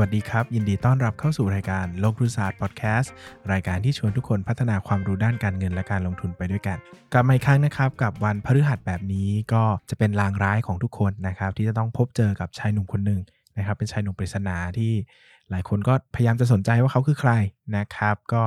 [0.00, 3.12] วัสดีครับ ยินดีต้อนรับเข้าสู่รายการลงทุนศาสตร์พอดแคสต์
[3.52, 6.78] รายการที่ชวนทุกคนพัฒนาความรู้ด้านการเงินและการลงทุนไปด้วยกัน
[7.12, 13.20] กลับมาอีกครั้งนะครับ กับวันพฤหัสแบบนี้ก็จะเป็นลางร้ายของทุกคนนะครับ ที่จะต้องพบเจอกับชายหนุ่มคนหนึ่ง
[13.58, 14.92] นะครับ เป็นชายหนุ่มปริศนาที่
[15.50, 17.32] หลายคนก็พยายามจะสนใจว่าเขาคือใคร
[17.76, 18.42] นะครับ ก็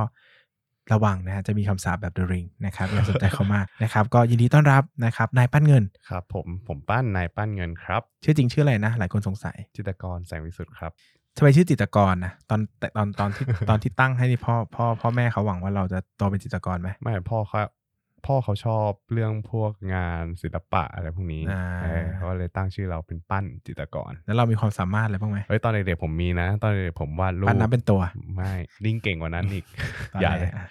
[0.92, 10.92] ระวังนะฮะจะมีคำสาปแบบ The Ring นะครับอย่าสนใจเขามากนะครับก็ยินดีต้อนรับนะครับนายปั้นเงินครับผมผมปั้นนายปั้นเงินครับ ชื่อจริงชื่ออะไรนะ หลายคนสงสัยจิตรกรแสงวิสุทธ์ครับ
[11.36, 17.58] ทำไมชื่อจิตกรนะตอนแต่ตอนตอนที่ตอนที่ตั้งให้นี่พ่อพ่อพ่อแม่เขาหวังว่าเราจะโตเป็นจิตกรไหมไม่พ่อเขา
[18.26, 28.00] พ่อเขาชอบเรื่องพวกงานศิลปะอะไรพวกนี้อ่า เออเขาก็เลยตั้งชื่อเราเป็นปั้นจิตรกรแล้วเรามีความสามารถอะไรบ้างไหมเฮ้ยตอนเด็กๆผมมีนะ ตอนเด็กๆผมวาดรูปปั้นน้ำเป็นตัว
[28.34, 28.52] ไม่
[28.84, 29.64] ยิ่งเก่งกว่านั้นอีก
[30.14, 30.64] ตอนอย่าไหนเลยอะ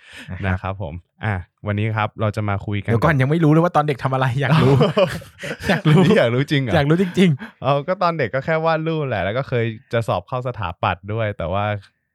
[0.45, 0.93] นะครับผม
[1.25, 1.35] อะ
[1.67, 4.73] วันนี้ครับเราจะมาคุยกันเดี๋ยวก่อนยังไม่รู้เลยว่าตอนเด็กทำอะไรอยากรู้
[5.69, 7.29] อยากรู้ นี่อยากรู้จริงเหรออ ยากรู้จริง
[7.63, 11.65] เอาก็ตอนเด็กก็แค่วาดรูปแหละ แล้วก็เคยจะสอบเข้าสถาปัตย์ด้วย แต่ว่า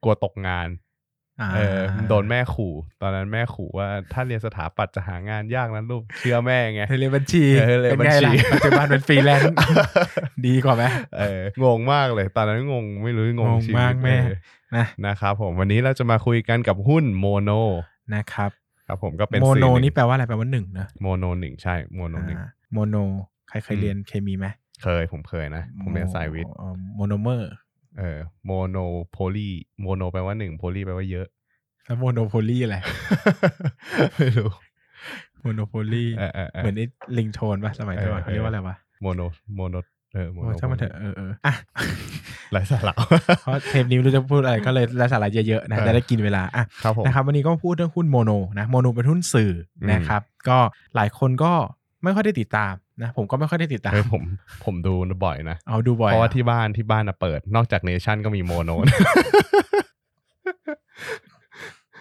[0.02, 0.85] กลัวตกงานๆอ่า
[1.56, 9.54] เออโดนแม่ขู่ ตอนนั้นแม่ขู่ว่าถ้าเรียนสถาปัตย์จะหางานยากนะลูกเชื่อแม่ไงเรียนบัญชีเออเรียนเป็นไงล่ะบัญชีปัจจุบันเป็นฟรีแลนซ์
[10.46, 10.84] ดีกว่าไหม
[11.18, 14.36] เอองงมากเลย ตอนนั้นงงไม่รู้งงงงชีวิตมากแม่เออ
[14.76, 17.50] นะนะครับผมวันนี้เราจะมาคุยกันกับหุ้นโมโน
[18.14, 18.50] นะครับ
[18.86, 22.38] ครับผมก็เป็นโมโนสื่อหงนี่แปลว่าอะไรแปลว่าหนึ่งนะโมโนหนึ่งใช่โมโนหนึ่ง
[22.72, 22.96] โมโน
[23.48, 24.46] ใครเคยอืมเรียนเคมีไหม
[24.82, 26.52] เคยผมเคยนะ ผมเรียนสายวิทย์
[26.96, 27.50] โมโนเมอร์
[27.98, 28.76] เออ mono
[29.10, 31.26] poly mono แปลว่าหนึ่ง poly แปลว่าเยอะ
[31.84, 32.76] แล้ว monopoly อะไร
[34.16, 34.50] ไม่รู้
[35.40, 36.86] monopoly เออเออเออเหมือนไอ้
[37.18, 39.20] ลิงโทนป่ะสมัยก่อนเออเขาเรียกว่าอะไรวะโมโน
[39.54, 39.74] โมโน
[40.14, 41.54] เออโมโอ้โนช่างมันเถอะเออเอออะ
[42.52, 42.94] หลายสาระ
[43.42, 49.52] เพราะเทปนี้ไม่รู้จะพูดอะไรก็เลยไร้สาระเยอะๆนะเออจะได้กินเวลาอะครับผมนะครับวันนี้ก็พูดเรื่องหุ้นโมโนนะโมโนเป็นหุ้นสื่อ
[49.82, 50.58] อมนะครับ ก็
[50.94, 51.52] หลายคนก็
[52.02, 54.22] ไม่ค่อยได้ติดตาม นะผมก็ไม่ค่อยได้ติดตามเฮ้ยผม
[54.64, 58.70] ผมดูบ่อยนะเอาดูบ่อยเพราะว่าอะที่บ้านที่บ้านนะเปิด นอกจากเนชั่นก็มีโมโน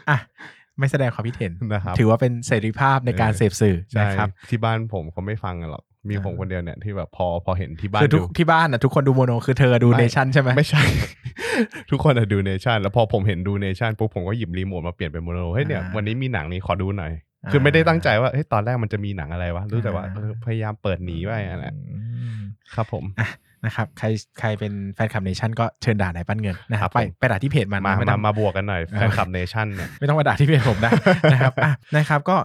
[0.10, 0.18] อะ
[0.80, 10.84] ไม่แสดงความคิดเห็นนะครับถือว่าเป็นเสรีภาพในการเออเสพสื่อใช่นะครับที่บ้านผมเขาไม่ฟังกันหรอกมีอ่าผมคนเดียวเนี่ยที่แบบพอพอเห็นที่บ้านคือทุกดูที่บ้านอะทุกคนดูโมโนคือเธอดูไม่เนชั่นใช่ไหมไม่ใช่
[11.92, 22.00] ทุกคนอะดูเนชั่นแล้วพอผมเห็นดูเนชั่นปุ๊บผมก็หยิบรีโมทมาเปลี่ยนเป็นโมโนเฮ้ยเนี่ยอ่าวันนี้มีหนังนี้ขอดูหน่อยอ่า คือไม่ได้ตั้งใจว่าเฮ้ยตอนแรกมันจะมีหนังอะไรวะรู้แต่ว่าอ่าเออพยายามเปิดหนีไปอะไรอื
[22.38, 22.40] ม
[22.74, 23.30] ครับผมอะ
[23.66, 24.08] นะครับใคร
[24.40, 30.92] ใครเป็นแฟนคลับเนชั่นก็เชิญด่าในปั้นเงินนะคครัรับบไปผมไปด่าที่เพจมันมานะไม่มาต้องมาบวกกันหน่อยแฟนคลับเนชั่นเนี่ยไม่ต้องมาด่าที่เพจผมนะ
[31.34, 32.38] นะครับอะนะครับก็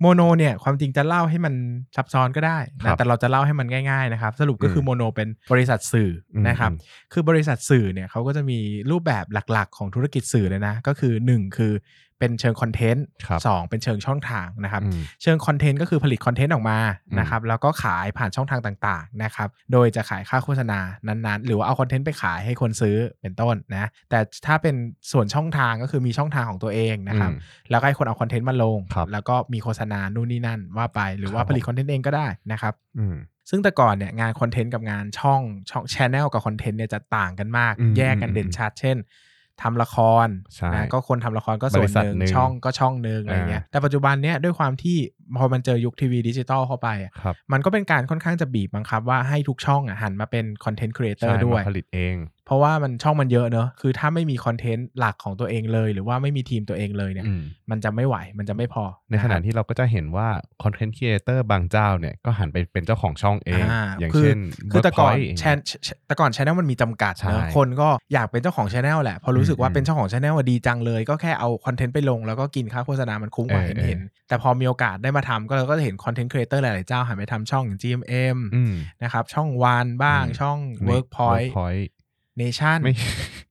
[0.00, 1.54] โมโนเนี่ยความจริงจะเล่าให้มัน
[1.96, 6.76] ซับซ้อนก็ได้นะครับแต่เราจะเล่าให้มันง่ายๆนะครับ สรุปก็คือโมโนเป็นบริษัทสื่ออมนะครับอื
[7.08, 8.58] มคือบริษัทสื่อเนี่ยเขาก็จะมี
[8.90, 11.72] รูปแบบหลักๆ ของธุรกิจสื่อเลยนะ ก็คือ 1 คือ
[12.18, 24.74] เป็นเชิงคอนเทนต์ครับสองเป็นเชิงช่องทางนะครับอืมเชิงคอนเทนต์ก็คือผลิตคอนเทนต์ออกมาอืมนะครับแล้วก็ขายผ่านช่องทางต่างๆนะครับโดยจะขายค่าโฆษณานั้นๆ หรือว่าเอาคอนเทนต์ไปขายให้คนซื้อเป็นต้นนะแต่ถ้าเป็น
[25.12, 33.16] ส่วนช่องทางก็คือมีช่องทางของตัวเองนะครับอืมแล้วก็ให้คนเอาคอนเทนต์มาลงครับแล้วก็มีโฆษณานู่นนี่นั่นว่าไปหรือว่าครับผลิตคอนเทนต์เองก็ได้นะครับอืม
[33.50, 35.40] ซึ่งแต่ก่อนเนี่ยงานคอนเทนต์กับงานช่อง
[35.70, 38.96] ช่อง channel กับคอนเทนต์เนี่ยจะต่างกันมากอืมแยกกันอืมเด่นชัด เช่น
[39.62, 39.96] ทำละค
[40.26, 44.98] รใช่นะก็คนทำละครก็ส่วนบริษัทหนึ่งหนึ่งช่องก็ช่องหนึ่งอะไรเงี้ยแต่ปัจจุบันเนี่ยด้วยความที่
[45.36, 52.16] พอมันเจอยุคทีวีดิจิตอลเข้าไปอะครับมันก็เป็นการค่อนข้างจะบีบบังคับว่าให้ทุกช่องอะหันมาเป็น content creator ใช่ด้วยมาผลิตเอง
[52.46, 60.28] เพราะว่ามันช่องมันเยอะเนอะคือถ้าไม่มีคอนเทนต์หลักของตัวเองเลย หรือว่าไม่มีทีมตัวเองเลยเนี่ยอืมมันจะไม่ไหวมันจะไม่พอ ในขณะที่เราก็จะเห็นว่า
[60.62, 64.38] content creator บางเจ้าเนี่ยก็หันไปเป็นเจ้าของช่องเองอ่าอย่างคือเช่น
[64.70, 65.56] คือแต่ก่อน Workpoint channel
[66.06, 78.38] แต่ก่อน channel มันมีจำกัดใช่เนอะคนก็อยากเป็นเจ้าของ channel แหละพอรู้สึกว่าอืมเป็นเจ้าของ channel ดีจังเลย ก็แค่เอาคอนเทนต์ไปลง แล้วก็กินค่าโฆษณามันคุ้มกว่าเออเห็นเออเห็นแต่พอมีโอกาสได้มาทำก็เราก็จะเห็น content creator หลาย ๆ เจ้าหันไปทำช่องอย่าง GMM
[78.54, 81.88] อืมนะครับ ช่องวันบ้างอืมช่อง Workpoint Workpoint
[82.42, 82.92] Nation ไม่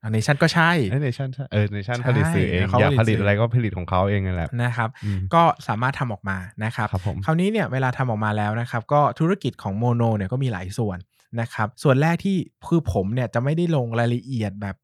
[0.01, 10.97] อ่า Nation ก็ใช่เอ้ Nation เออ Nation ใช่ผลิตสื่อเองเขาอยากผผลิลิตตสื่อออะไรก็ผลิตของเขาเองนั่นแหละนะครับอืมก็สามารถทำออกมานะครับครับผมคราวนี้เนี่ยเวลาทำออกมาแล้วนะครับ ก็ธุรกิจของโมโนเนี่ยก็มีหลายส่วน
[11.41, 12.37] นะครับ ส่วนแรกที่
[12.67, 14.75] คือผมเนี่ยจะไม่ได้ลงรายละเอียดแบบ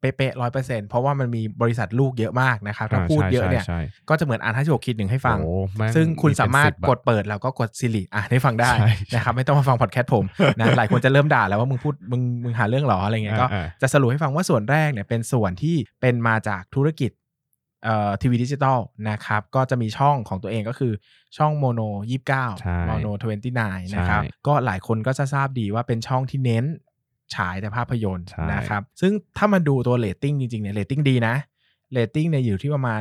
[0.00, 10.24] เป๊ะๆร้อยเปอร์เซ็นต์เพราะว่ามันมีบริษัทลูกเยอะมากนะครับ ถ้าอ่าพูดใช่เยอะเนี่ยใช่ก็จะเหมือนอ่านห้าสิบหกคิดหนึ่งให้ฟังโอ้แม่งซึ่งคุณเป็นสามารถ10อะกดเปิดแล้วก็กดซิลิอะได้ฟังได้ใช่นะครับ ไม่ต้องมาฟังพอดแคสต์ผม
[10.58, 17.12] นะหลายคนจะเริ่มด่าแล้วว่ามึงพูดมึงมึงหาเรื่องเหรออะไรเงี้ยก็อ่าจะสรุปให้ฟังว่าส่วนแรกเนี่ยเป็นส่วนที่เป็นมาจากธุรกิจ
[17.84, 18.78] เอ่อทีวีดิจิตอล
[19.10, 20.92] นะครับ ก็จะมีช่องของตัวเองก็คือ
[21.38, 23.60] ช่องโมโนยี่สิบเก้าใช่ Mono Twenty-Nine
[23.94, 26.64] นะครับใช่ก็หลายคนก็จะทราบดีว่าเป็นช่องที่เน้น
[27.34, 31.34] ฉายแต่ภาพยนตร์ใช่นะครับ ซึ่งถ้ามาดูตัวเรตติ้งจริงๆเนี่ยเรตติ้งดีนะ
[31.92, 33.00] เรตติ้งเนี่ยอยู่ที่ประมาณ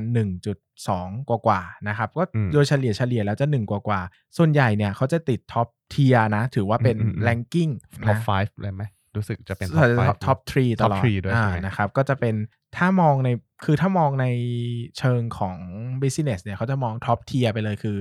[0.63, 7.69] 1.2 กว่ากว่าๆนะครับ ก็อืมโดยเฉลี่ยเฉลี่ยแล้วจะ 1 กว่ากว่าๆส่วนใหญ่เนี่ยเขาจะติด top tier นะ ถือว่าเป็นอืมอืมอืม ranking
[8.05, 8.83] top นะ5เลยไหม
[9.15, 9.81] รู้สึกจะเป็นท็
[10.11, 12.35] อป5ท็อปทรีต Top ลอด three ด้วยอ่าใช่ไหมนะครับ ก็จะเป็น
[12.77, 13.29] ถ้ามองใน
[13.65, 14.25] คือถ้ามองใน
[14.97, 15.55] เชิงของ
[16.01, 17.97] business เนี่ยเขาจะมอง top tier ไปเลยคือ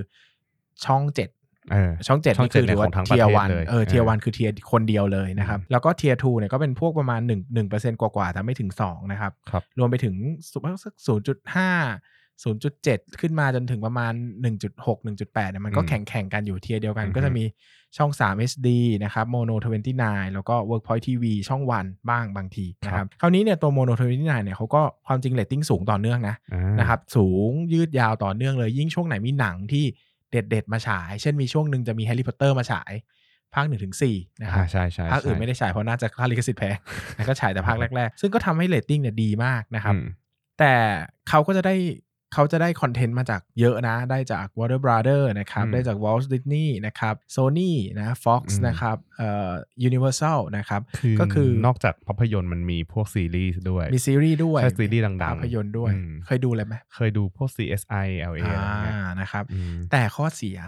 [0.84, 10.14] ช่อง 7 เออช่องเจ็ดช่องนี่คือเจ็ดถือว่าของทั้งประเทศ tier one เลยเออ tier one เออคือ tier คนเดียวเลยนะครับ แล้วก็เทียทูเนี่ยก็เป็นพวกประมาณ1 1เปอร์เซ็นต์กว่าๆแต่ไม่ถึง2นะครับครับ รวมไปถึง
[10.84, 11.70] สักศูนย์จุดห้า
[12.44, 14.12] ศูนย์จุดเจ็ดขึ้นมาจนถึงประมาณ
[14.58, 17.44] 1.6 1.8เนี่ยมันก็อืมแข่งแข่งๆกันอยู่ tier เดียวกันอือฮึก็จะมี
[17.96, 18.68] ช่อง3 HD
[19.04, 19.54] นะครับ Mono
[19.96, 29.84] 29แล้วก็ Workpoint TV ช่องวันบ้างบางทีนะครับคราวนี้เนี่ยตัว Mono 29เนี่ยเขาก็ความจริงเรตติ้งสูงต่อเนื่องนะอ่านะครับสูงยืดยาวต่อเนื่องเลยยิ่งช่วงไหนมีหนังที่
[30.50, 32.92] เด็ดๆมาฉาย เช่นมีช่วงหนึ่งจะมีแฮร์รี่พอตเตอร์มาฉาย
[33.54, 36.76] ภาคหนึ่งถึงสี่นะครัอ่าใช่ใช่ภาคอื่นใช่ไม่ได้ฉายเพราะน่าจะค่าลิขสิทธิ์แพง
[37.16, 40.06] แล้วก็ฉายแต่ภาคแรก ๆ ซึ่งก็ทำให้เรตติ้งเนี่ยดีมากนะครับอืม
[40.58, 40.72] แต่
[41.28, 41.74] เขาก็จะได้
[42.34, 47.70] เขาจะได้คอนเทนต์มาจากเยอะนะ ได้จาก Warner Brother นะครับอืมได้จาก Walt Disney นะครับ Sony
[48.00, 49.50] นะ Fox อืมนะครับเอ่อ
[49.88, 60.58] Universal นะครับคือก็คือนอกจากภาพยนตร์มันมีพวกซีรีส์ด้วย มีซีรีส์ด้วย ใช่ซีรีส์ดังๆ ภาพยนตร์ด้วยอืมเคยดูเลยไหม เคยดูพวก CSI LA อะไรอ่าเงี้ยนะครับอืมแต่ข้อเสีย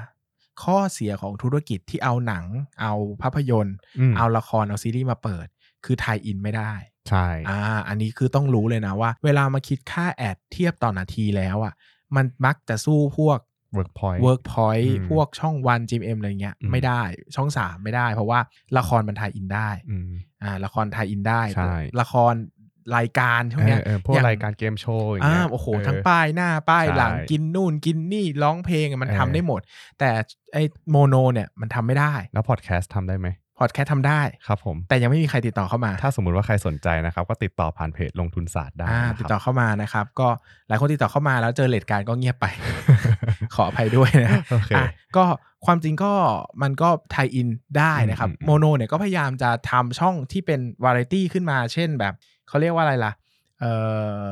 [0.64, 2.44] ข้อเสียของธุรกิจที่เอาหนัง
[2.82, 5.46] เอาภาพยนตร์อืมเอาละคร เอาซีรีส์มาเปิด
[5.84, 6.72] คือไทยอินไม่ได้
[7.10, 11.74] ใช่อ่าอันนี้คือต้องรู้เลยนะว่า เวลามาคิดค่าแอดเทียบต่อนาทีแล้วอะ
[12.16, 13.38] มันมักจะสู้พวก
[13.76, 17.02] Workpoint Workpoint อืมพวกช่องวัน GMM อะไรเงี้ยอืมไม่ได้
[17.36, 18.40] ช่องสามไม่ได้ เพราะว่า
[18.78, 20.12] ละครมัน tie-in ได้อืม
[20.42, 22.34] อ่าละคร tie-in ได้ใช่ละคร
[22.96, 29.60] รายการช่วงเนี้ยเออเออพวกอย่างรายการเกมโชว์อย่างอ่าเงี้ยโอ้โหเทั้งป้ายหน้าป้ายใช่หลังกินนู่นกินนี่ร้องเพลงอะมันเออทำได้หมด
[29.98, 30.10] แต่
[30.52, 40.28] ไอ้โมโนเนี่ยมันทำไม่ได้ แล้วพอดแคสต์ทำได้ไหม พอดแคสต์ทำได้ครับผม แต่ยังไม่มีใครติดต่อเข้ามา ถ้าสมมุติว่าใครสนใจนะครับ ก็ติดต่อผ่านเพจลงทุนศาสตร์ได้อ่านะครับติดต่อเข้ามานะครับ ก็
[40.68, 42.46] หลายคนติดต่อเข้ามาแล้วเจอ rate card ก็เงียบไป
[43.54, 44.86] ขออภัยด้วยนะโอเคอะ
[45.16, 45.24] ก็
[45.66, 46.12] ความจริงก็
[46.62, 47.48] มันก็ไทยอิน
[47.78, 52.14] ได้นะครับอืมอืมโมโนเนี่ยก็พยายามจะทำช่องที่เป็นวาไรตี้ขึ้นมา เช่นแบบ
[52.48, 53.12] เขาเรียกว่าอะไรล่ะ
[53.60, 53.72] เอ่
[54.24, 54.28] อ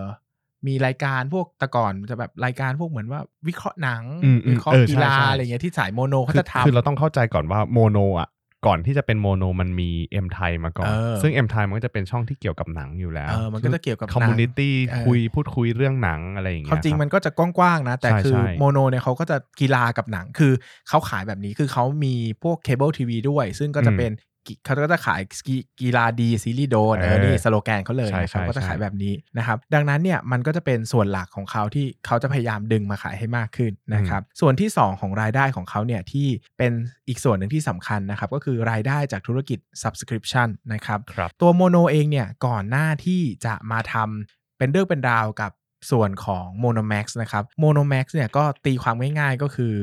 [0.66, 8.28] มีรายการพวกแต่ก่อนจะแบบรายการพวกเหมือนว่าวิเคราะห์หนังอืมอืมวิเคราะห์กีฬาเออใช่ใช่อะไรเงี้ยที่สายโมโนเขาคือจะทำคือเราต้องเข้าใจก่อนว่าโมโนอะ
[8.66, 20.52] ก่อนที่จะเป็นโมโนมันมี MThai มาก่อนเออซึ่ง MThai มันก็จะเป็นช่องที่เกี่ยวกับหนังอยู่แล้วเออมันก็จะเกี่ยวกับหนัง community เออคุยพูดคุยเรื่องหนังอะไรอย่างเงี้ยวามจริงคบมันก็จะกว้างๆนะ แต่ใช่คือใช่โมโนเนี่ยเขาก็จะกีฬากับหนังคือ
[20.88, 24.33] เขาขายแบบนี้คือเขามีพวกเคเบิลทีวีด้วย ซึ่งก็จะอืมเป็นกิ
[24.64, 36.26] เขาก็จะขายกีกีฬาดีซีรีส์โดนเอเอออนี่สโลแกนเขาเลยใช่นะครับใช่ก็จะขายใช่แบบนี้นะครับ ดังนั้นเนี่ยมันก็จะเป็นส่วนหลักของเขาที่เขาจะพยายามดึงมาขายให้มากขึ้นนะครับ ส่วนที่ 2 ของรายได้ของเขาเนี่ยที่
[36.58, 36.73] เป็น
[37.08, 45.52] อีกส่วนหนึ่งที่สำคัญนะครับ ก็คือรายได้จากธุรกิจ subscription นะครับครับตัวโมโนเองเนี่ยก่อนหน้าที่จะมาทำเป็นเรื่องเป็นราวกับ
[45.91, 49.75] ส่วนของ Monomax นะครับ Monomax เนี่ยก็ตีความง่ายๆก็คือ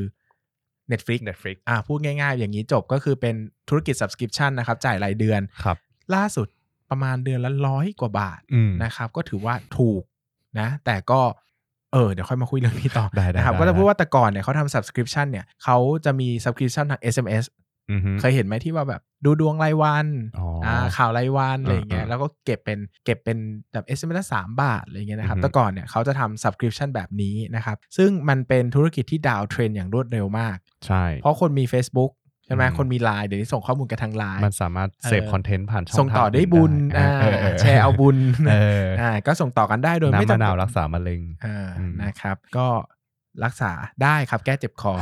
[0.92, 3.36] Netflix Netflix อ่าพูดง่ายๆ อย่างนี้จบก็คือเป็น
[3.70, 5.78] ธุรกิจ subscription นะครับ จ่ายรายเดือนครับ
[6.16, 6.48] ล่าสุด
[6.90, 10.04] ประมาณเดือนละร้อยกว่าบาทอืมนะครับ ก็ถือว่าถูก
[10.60, 11.22] นะ แต่ก็
[11.94, 17.61] เออเดี๋ยวค่อยมาคุยเรื่องนี้ต่อได้ได้นะครับได้ก็จะพูดว่าแต่ก่อนเนี่ยเขาทำ subscription เนี่ยเขาจะมี subscription ทาง SMS อือฮึ
[18.20, 20.08] เคยเห็นไหมที่ว่าแบบดูดวงรายวัน
[20.38, 23.38] อ๋ออ่าข่าวรายวันอะไรอย่างเงี้ยอ่าๆแล้วก็เก็บเป็นเก็บเป็น
[23.74, 32.12] แบบ SMS ละสามบาทอะไรอย่างเงี้ยนะครับอือฮึแต่ก่อนเนี่ยเขาจะทำ subscription แบบนี้นะครับ ซึ่งมันเป็นธุรกิจที่ downtrend อย่างรวดเร็วมาก ใช่ เพราะคนมี Facebook
[32.46, 38.18] ใช่ไหมอืมคนมีไลน์เดี๋ยวนี้ส่งข้อมูลกันทางไลน์มันสามารถเสพเออคอนเทนต์ผ่านช่องทางอื่นส่งต่อได้บุญอ่าเออเออแชร์เอาบุญ
[38.50, 42.68] เอออ่าก็ส่งต่อกันได้โดยไม่จำเป็นน้ำมะจำนาวรักษามะเร็งอ่าอืมนะครับ ก็
[43.46, 43.72] รักษา
[44.04, 44.94] ได้ครับแก้เจ็บคอ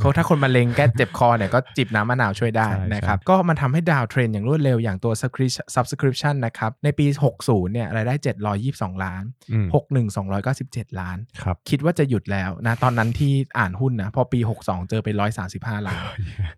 [0.00, 7.06] เขาถ้าคนมะเร็งแก้เจ็บคอเนี่ยก็จิบน้ำมะนาวช่วยได้ใช่นะครับใช่ก็มันทำให้ดาวเทรนอย่างรวดเร็วอย่างตัว subscription subscription นะครับในปี
[7.40, 8.14] 60เนี่ยรายได้
[8.58, 10.16] 722 ล้านอืม61
[10.54, 15.08] 297 ล้านครับคิดว่าจะหยุดแล้วนะตอนนั้นที่อ่านหุ้นนะพอปี 62 เจอไป
[15.48, 16.02] 135 ล้าน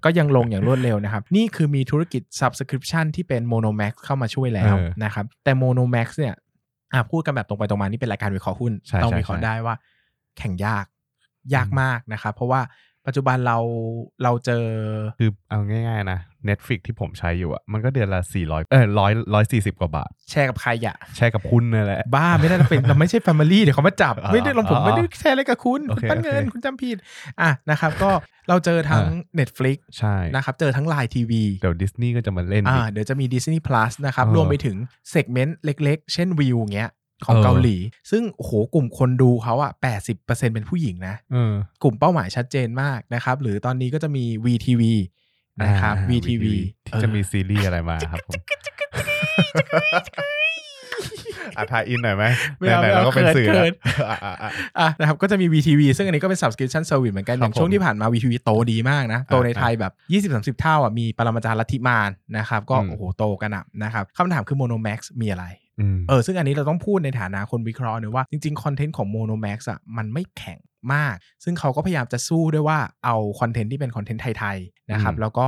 [0.05, 6.35] ก็ยังลงอย่างรวดเร็วนะครับ นี่คือมีธุรกิจ subscription ที่เป็น Monomax เข้ามาช่วยแล้วเออนะครับแต่ Monomax เนี่ย
[6.93, 9.75] อะพูดกันแบบตรงไปตรงมานี่เป็นรายการวิเคราะห์หุ้นใช่ต้องใช่วิเคราะห์ใช่ได้ว่า
[10.39, 10.85] แข่งยาก
[11.55, 12.63] ยากอืมมากนะครับ เพราะว่า
[13.07, 13.59] ปัจจุบันเรา
[14.23, 14.65] เราเจอ
[15.21, 26.97] คือเอาง่ายๆนะ Netflix ที่ผมใช้อยู่อะมันก็เดือนละ 400 เออร้อยร้อยสี่สิบกว่าบาท แชร์กับใครอะแชร์กับคุณนั่นแหละ บ้าไม่ได้เราเป็นเราไม่ใช่ Family เดี๋ยวเขามาจับอ๋อไม่ได้เราผมอ๋อไม่ได้แชร์อะไรกับคุณโอคุณเคปั้นเงินโอเคคุณจำผิด
[27.41, 28.11] อะนะครับ ก็
[28.49, 29.05] เราเจอทั้ง
[29.39, 34.77] Netflix ใช่นะครับ เจอทั้ง Line TV เดี๋ยวดิสนีย์ก็จะมาเล่นอ่าอีกเดี๋ยวจะมี Disney Plus นะครับเออรวมไปถึง
[35.11, 36.91] segment เล็ก ๆ เช่นวิวเงี้ย
[37.27, 37.77] ของเออเกาหลี
[38.11, 39.73] ซึ่งโอ้โหกลุ่มคนดูเขาอะ
[40.13, 44.83] 80%เป็นผู้หญิงนะเออกลุ่มเป้าหมายชัดเจนมากนะครับ หรือตอนนี้ก็จะมี VTV
[45.63, 46.45] นะครับอ่า VTV
[46.87, 48.41] ที่จะมีซีรีส์อะไรมาครับผม
[51.57, 52.25] อะทายอินหน่อยไหม
[52.59, 53.73] ไม่เอาไหนๆไม่เอาเราก็เป็นสื่อเขิแล้วน
[54.09, 59.93] อะอะอะอะนะครับก็จะมี VTV ซึ่งอันนี้ก็เป็น subscription service เหมือนกันคอรับย่างช่วงผมที่ผ่านมา VTV โตดีมากนะ โตในอ่าไทยแบบ
[60.57, 65.70] 20-30 เท่าอะมีปรมาจารย์ลัทธิมานนะครับ ก็อืมโอ้โหโตกันอะนะครับคำถามคือ Monomax มีอะไรอืม
[66.09, 70.59] เออซึ่งอันนี้เราต้องพูดในฐานะคนวิเคราะห์เนอะว่าจริงๆ คอนเทนต์ของ Monomax อะมันไม่แข็ง
[70.95, 75.47] มาก ซึ่งเขาก็พยายามจะสู้ด้วยว่าเอาคอนเทนต์ที่เป็นคอนเทนต์ไทยๆนะครับอืมแล้วก็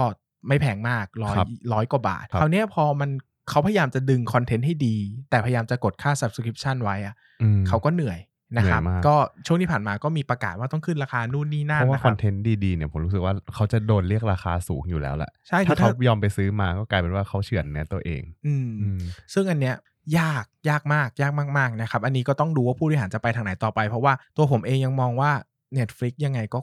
[0.49, 3.11] ไม่แพงมากร้อยครับร้อยกว่าบาทครับคราวเนี้ยพอมัน
[3.51, 4.97] เขาพยายามจะดึงคอนเทนต์ให้ดี
[5.31, 8.21] แต่พยายามจะกดค่า subscription ไว้อะอืมเขาก็เหนื่อย
[8.57, 9.15] นะครับเหนื่อยมากก็
[9.47, 19.01] ช่วงที่ผ่านมาก็มีประกาศว่าต้องขึ้นราคานู่นนี่นั่เพนราะว่านะคคอรันบเทนต์ดีๆเนี่ยผมรู้สึกว่าเขาจะโดนเรียกราคาสูงอยู่แล้วแหละใช่ถ้าคือเขาถ้ายอมไปซื้อมาก็กลายเป็นว่าเขาเฉือนเนื้อตัวเองอืมอืม
[19.35, 19.77] ซึ่งอันเนี้ย
[20.19, 25.31] ยากยากมากยากมากๆนะครับ อันนี้ก็ต้องดูว่าผู้บริหารจะไปทางไหนต่อไป เพราะว่าตัวผมเองยังมองว่า
[25.79, 26.61] Netflix ยังไงก็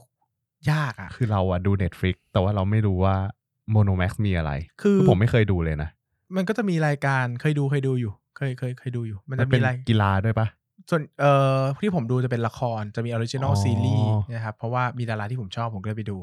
[0.70, 3.16] ยากอะ่ะ คือเราอะดู Netflix แต่ว่าเราไม่รู้ว่า
[3.74, 5.90] Monomax มีอะไร คือผมไม่เคยดูเลยนะ
[6.36, 10.48] มันก็จะมีรายการเคยดูเคยดูอยู่ เคยเคยเคยดูอยู่ มันมัจะนเป็มีนรายกีฬาด้วยปะ
[10.90, 16.16] ส่วนเอ่อที่ผมดูจะเป็นละครจะมี original อ๋อซีรีส์นะครับ เพราะว่ามีดาราที่ผมชอบผมก็เลยไปดู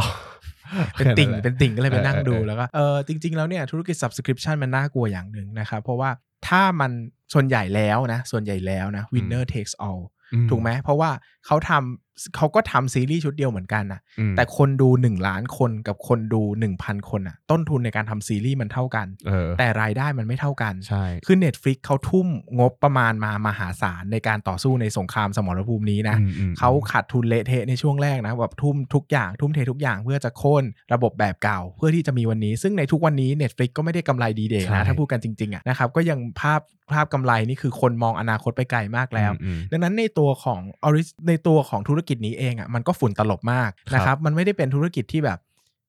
[0.97, 6.09] เป็นแค่ติ่งแหละเป็นติ่งก็เลยไปนั่งดูเออเออแล้วก็เออจริง ๆ แล้วเนี่ยธุรกิจ subscription มันน่ากลัวอย่างหนึ่งนะครับ เพราะว่า
[6.48, 6.91] ถ้ามัน
[7.34, 10.03] ส่วนใหญ่แล้วนะ ส่วนใหญ่แล้วนะ winner takes all
[10.34, 11.10] อืถูกไหมเพราะว่า
[11.46, 16.41] เขาทำ เขาก็ทำซีรีส์ชุดเดียวเหมือนกันนะอืมแต่คนดู1ล้านคนกับคนดู
[16.75, 22.27] 1,000คนอะต้นทุนในการทำซีรีส์มันเท่ากันเออแต่รายได้มันไม่เท่ากันใช่คือ Netflix เขาทุ่ม
[22.59, 36.62] งบประมาณมามหาศาลในการต่อสู้ในสงครามสมรภูมินี้นะอืมอืมเขาขาดทุนเละเทะในช่วงแรกนะแบบทุ่มทุกอย่างทุ่มเททุกอย่างเพื่อจะโค่นระบบแบบเก่าเพื่อที่จะมีวันนี้ ซึ่งในทุกวันนี้ Netflix ก็ไม่ได้กำไรดีเด่นะถ้าพูดกันจริงๆอะนะครับก็ยังภาพ
[36.93, 45.39] ภาพกำไรนี่คือคนมองอนาคตไปไกลมากแล้วอืมดังนั้นในตัวของออริในตัวของธุรกิจนี้เองอะมันก็ฝุ่นตลบมากนะครับมันไม่ได้เป็นธุรกิจที่แบบ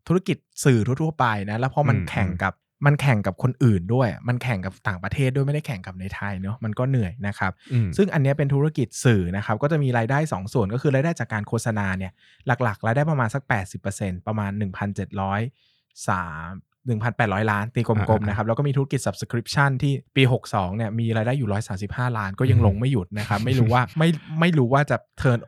[0.08, 2.54] ธุรกิจสื่อทั่วๆไปนะแล้วพอมันอืมแข่งกับ
[2.86, 12.12] มันแข่งกับคนอื่นด้วย มันแข่งกับต่างประเทศด้วยไม่ได้แข่งกับในไทยเนาะมันก็เหนื่อยนะครับอืมซึ่งอันเนี้ยเป็นธุรกิจสื่อนะครับ ก็จะมีรายได้ 2 ส่วนก็คือรายได้จากการโฆษณาเนี่ย
[12.46, 13.42] หลักๆรายได้ประมาณสัก
[13.84, 14.60] 80%ประมาณ 1,703
[16.88, 21.48] 1,800 ล้าน ตีกลมๆนะครับ แล้วก็มีธุรกิจ subscription ที่ปี 62เนี่ยมีรายได้อยู่
[22.08, 24.08] 135 ล้านก็ยังลงไม่หยุดนะครับ ไม่รู้ว่าไม่
[24.40, 25.38] ไม่รู้ว่าจะ turn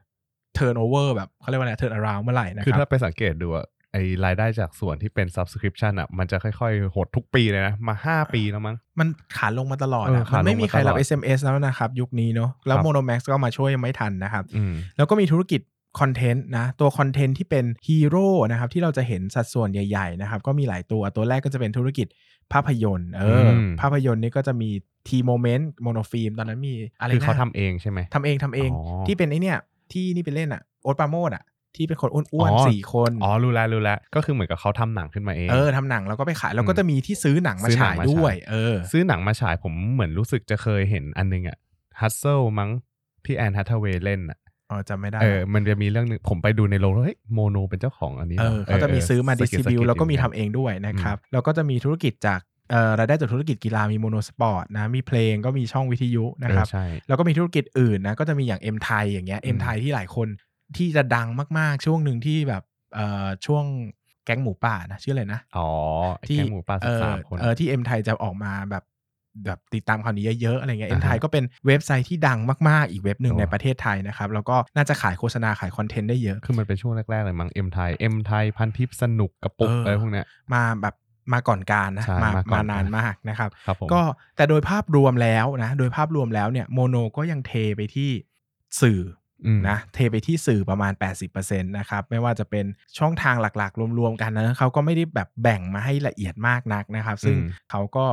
[0.59, 11.90] turn over แบบเขาเรียกว่าอะไร turn around เมื่อไหร่นะคือครัถ้าบไปสังเกตดูอะไอรายได้จากส่วนที่เป็น subscription อะมันจะค่อยๆ หดทุกปีเลยนะ มา 5 ปีแล้วมั้ง มันขาลงมาตลอดเอออะขาลงมันไม่มีใครรับมาตลอด SMS แล้วนะครับ
[12.00, 15.61] ยุคนี้เนาะแล้วครับ Monomax ก็มาช่วยยังไม่ทันนะครับอืมแล้วก็มีธุรกิจ
[16.00, 22.07] คอนเทนต์นะ ตัวคอนเทนต์ที่เป็นฮีโร่นะครับ ที่เราจะเห็นสัดส่วนใหญ่ๆนะครับ ก็มีหลายตัวตัวแรกก็จะเป็นธุรกิจ
[22.52, 24.71] ภาพยนตร์เอออมภาพยนตร์นี่ก็จะมี
[25.09, 29.59] ทีโมเมนต์โมโนฟิล์มตอนนั้นมีอะไรคือเขานะทำเองใช่ไหมทำเองทำเองอ๋อที่เป็นไอเนี่ย
[29.94, 31.44] ที่นี่ไปเล่นอะโอ๊ตปราโมดอะ
[31.76, 41.56] ที่เป็นคนอ้วนอ๋อๆสี่คน อ๋อ รู้แล้วรู้แล้ว ก็คือเหมือนกับเขาทำหนังขึ้นมาเอง เออทำหนังแล้วก็ไปขาย แล้วก็อืมจะมีที่ซื้อหนังมาซื้อหนัฉางยมาฉายด้วย เออ ซื้อหนังมาฉายผมเหมือนรู้สึกจะเคยเห็นอันนึงอะ
[42.00, 42.70] ฮัตเซิลมั้ง
[43.25, 44.38] ที่แอนฮัตเวย์เล่นอะ
[44.70, 52.50] อ๋อจำไม่ได้ เออ มันจะมีเรื่องหนึงผมไปดูในโรงแล้วเฮ้ยโมโนเป็นเจ้าของอันนี้หเอรอเขาจะมีซื้อมาสดิกิสลติบิวสกิแล้วก็มีอยู่ทำเองด้วยนะครับ แล้วก็จะมีธุรกิจจากเอ่อ
[52.98, 60.28] รายได้จากธุรกิจกีฬามีโมโนสปอร์ตนะ มีเพลงก็มีช่องวิทยุนะครับเออใช่แล้วก็มีธุรกิจอื่นนะ ก็จะมีอย่างเอ็มไทยอย่างเงี้ยอืเอ็มมไทยที่หลายคน
[60.76, 62.62] ที่จะดังมากๆ ช่วงหนึ่งที่แบบ
[62.94, 63.64] เอ่อช่วง
[64.24, 65.68] แก๊งหมูป่านะ ชื่ออะไรนะ อ๋อ
[66.16, 68.84] ไอ้ที่แค่หมูป่าเอสิบสามคนเออที่เอ็มไทยจะออกมาแบบ
[69.44, 80.94] แบบติดตามข่าวนี้เยอะๆอะไรเงี้ยเอ็มอ่าฮะไทยก็เป็นเว็บไซต์ที่ดังมากๆ อีกเว็บหนึ่งโอ้ในประเทศไทยนะครับ แล้วก็น่าจะขายโฆษณาขายคอนเทนต์ได้เยอะ คือมันเป็นช่วงแรกๆเลยมั้งเอ็มไทยเอ็มไทยพันทิปสนุกกระปุกเออออะไรพวกเนี้ยมาแบบ
[81.32, 84.00] มาก่อนการนะใช่มามาก่อนการมานานมากนะครับครับผมก็
[84.37, 88.10] แต่โดยภาพรวมแล้วนะโดยภาพรวมแล้วเนี่ยโมโนก็ยังเทไปที่
[88.82, 89.00] สื่อ
[89.46, 90.92] อืมนะเทไปที่สื่อประมาณ
[91.30, 92.66] 80%นะครับไม่ว่าจะเป็น
[92.99, 98.06] ช่องทางหลักๆ รวมๆกันนะเขาก็ไม่ได้แบบแบ่งมาให้ละเอียดมากนักนะครับ ซึ่งอืมเขาก็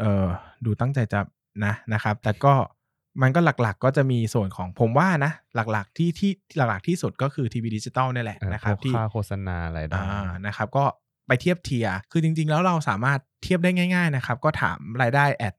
[0.00, 0.26] เออ
[0.64, 1.20] ดูตั้งใจจะ
[1.64, 2.54] นะนะครับ แต่ก็
[3.22, 10.84] มันก็หลักๆก็จะมีส่วนของผมว่านะ หลักๆที่ที่หลักๆที่สุดก็คือทีวีดิจิตอลนี่แหละเออนะครับพวกที่ค่าโฆษณาอะไรได้อ่านะครับ ก็
[11.30, 15.54] ไปเทียบเทียร์คือจริง ๆ แล้วเราสามารถเทียบได้ง่าย ๆ นะครับ ก็ถามรายได้ ad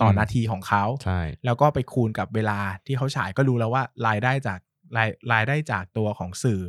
[0.00, 4.58] ต่อนาทีอืมของเขาใช่แล้วก็ไปคูณกับเวลาที่เขาฉายก็รู้แล้วว่ารายได้จาก
[4.96, 6.60] รายรายได้จากตัวของสื่อ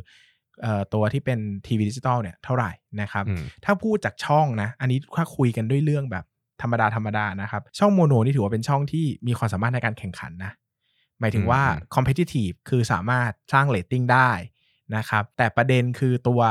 [0.62, 2.70] เอ่อตัวที่เป็นทีวีดิจิตอลเนี่ยเท่าไหร่
[3.00, 6.24] นะครับอืมถ้าพูดจากช่องนะ อันนี้ถ้าคุยกันด้วยเรื่องแบบ
[6.62, 10.52] ธรรมดาธรรมดานะครับ ช่องโมโนนี่ถือว่าเป็นช่องที่มีความสามารถในการแข่งขันนะ
[11.20, 14.30] หมายถึงว่าอืม competitive คือสามารถสร้างเรตติ้งได้
[14.96, 16.42] นะครับ แต่ประเด็นคือตัว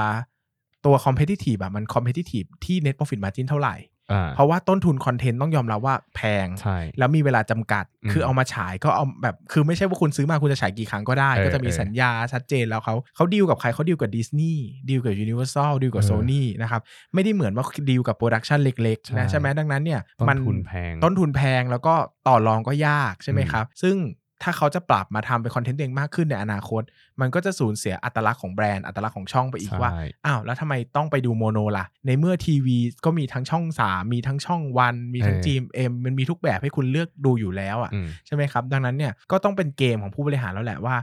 [0.85, 3.77] ตัว competitive อะมัน competitive ที่ net profit margin เท่าไหร่
[4.13, 16.81] อ่าเพราะว่าต้นทุนคอนเทนต์ต้องยอมรับว่าแพงใช่แล้วมีเวลาจำกัดอืมคือเอามาฉายก็เอาแบบ คือไม่ใช่ว่าคุณซื้อมาคุณจะฉายกี่ครั้งก็ได้เออก็จะมีเออสัญญาชัดเจนแล้วเขาเขาดีลกับใครเขาดีลกับดิสนีย์ดีลกับยูนิเวอร์แซลดีลกับเออโซนี่นะครับ
[17.13, 21.93] ไม่ได้เหมือนว่าดีลกับ production เล็กๆนะใช่ใช่ไหมดังนั้นเนี่ยต้นทุนมันแพงต้นทุนแพง แล้วก็
[22.27, 23.95] ต่อรองก็ยากใช่ไหมอืมครับ ซึ่ง
[24.43, 26.83] ถ้าเขาจะปรับมาทำเป็นคอนเทนต์ตัวเองมากขึ้นในอนาคต
[27.21, 40.95] มันก็จะสูญเสียอัตลักษณ์ของแบรนด์อัตลักษณ์ของช่องไปอีกว่าใช่อ้าวแล้วทำไมต้องไปดูโมโนล่ะ ในเมื่อทีวีก็มีทั้งช่อง3มีทั้งช่องวัน มีทั้งเออ GMM มันมีทุกแบบให้คุณเลือกดูอยู่แล้วอะอืมใช่ไหมครับ ดังนั้นเนี่ยก็ต้องเป็นเกมของผู้บริหารแล้วแหละว่า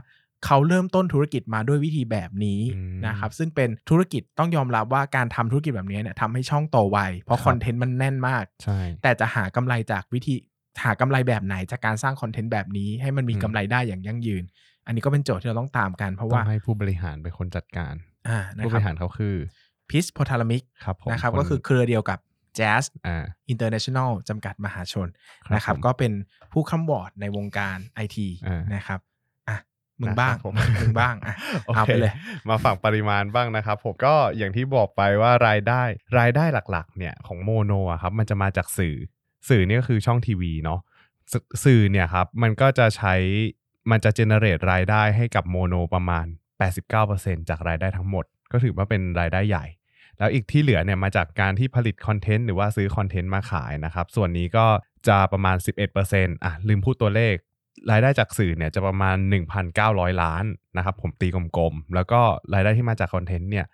[0.45, 10.35] เขาเริ่มต้นธุรกิจมาด้วยวิธีแบบนี้อืมนะครับซึ่งเป็นธุรกิจต้องยอมรับว่าการทำธุรกิจแบบนี้เนี่ยทำให้ช่องโตไวเพราะครับคอนเทนต์มันแน่นมากใช่แต่จะหากำไรจากวิธี
[10.83, 14.43] หากำไรแบบไหนจากการสร้างคอนเทนต์แบบนี้ให้มันมีอืมกำไรได้อย่างยั่งยืน
[14.85, 17.93] อันนี้ก็เป็นโจทย์ที่เราต้องตามกัน เพราะต้อว่างให้ผู้บริหารเป็นคนจัดการ
[18.29, 19.35] อ่านะผู้คบรับริหารเขาคือ
[19.89, 22.19] พิสโพทาลามิกครับผมนะครับนก็คือเครือเดียวกับ
[22.59, 25.07] Jazz อ่า International จำกัดมหาชน
[25.53, 26.11] นะครับผมก็เป็น
[26.53, 28.99] ผู้ค้ำบอร์ดในวงการไอทีอ่านนะครับ
[29.49, 29.57] อะ
[30.01, 32.13] มึงนะครับบ้างผมมึงบ้างอะโอเอาเคไปเลย
[32.49, 35.83] มาฝั่งปริมาณบ้างนะครับผมก็อย่างที่บอกไปว่ารายได้
[36.19, 38.95] รายได้หลักๆเนี่ยของโมโนอะครับมันจะมาจากสื่อ
[39.49, 40.79] สื่อเนี่ยก็คือช่องทีวีเนาะ
[41.31, 43.13] สสื่อเนี่ยครับมันก็จะใช้
[43.91, 46.25] มันจะเจเนเรตรายได้ให้กับโมโนประมาณ
[46.87, 49.65] 89%จากรายได้ทั้งหมด ก็ถือว่าเป็นรายได้ใหญ่
[50.17, 54.65] แล้วอีกที่เหลือเนี่ยมาจากการที่ผลิตคอนเทนต์หรือว่าซื้อคอนเทนต์มาขายนะครับ ส่วนนี้ก็
[55.07, 55.57] จะประมาณ
[55.99, 57.35] 11%อะลืมพูดตัวเลข
[57.91, 59.17] รายได้จากสื่อเนี่ยจะประมาณ
[59.69, 60.45] 1,900 ล้าน
[60.77, 62.21] นะครับ ผมตีกลมๆ แล้วก็
[62.53, 63.65] รายได้ที่มาจากคอนเทนต์เนี่ย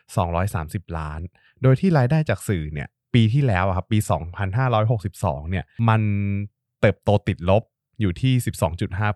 [0.44, 1.20] 230 ล้าน
[1.62, 4.00] โดยที่รายได้จากสื่อเนี่ย ปีที่แล้วอะครับปี
[4.76, 6.02] 2562 เนี่ยมัน
[6.82, 7.64] เติบโตติดลบ
[8.00, 8.34] อยู่ที่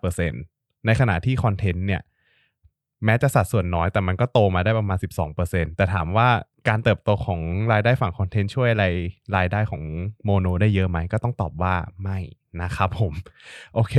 [0.02, 2.02] 12.5%ในขณะที่คอนเทนต์เนี่ย
[3.04, 4.98] แม้จะสัดส่วนน้อยแต่มันก็โตมาได้ประมาณ
[5.38, 6.28] 12%แต่ถามว่า
[6.68, 7.40] การเติบโตของ
[7.72, 8.84] รายได้ฝั่งคอนเทนต์ช่วยอะไร
[9.36, 9.82] รายได้ของ
[10.24, 12.18] โมโนได้เยอะไหมก็ต้องตอบว่าไม่
[12.62, 13.12] นะครับผม
[13.74, 13.94] โอเค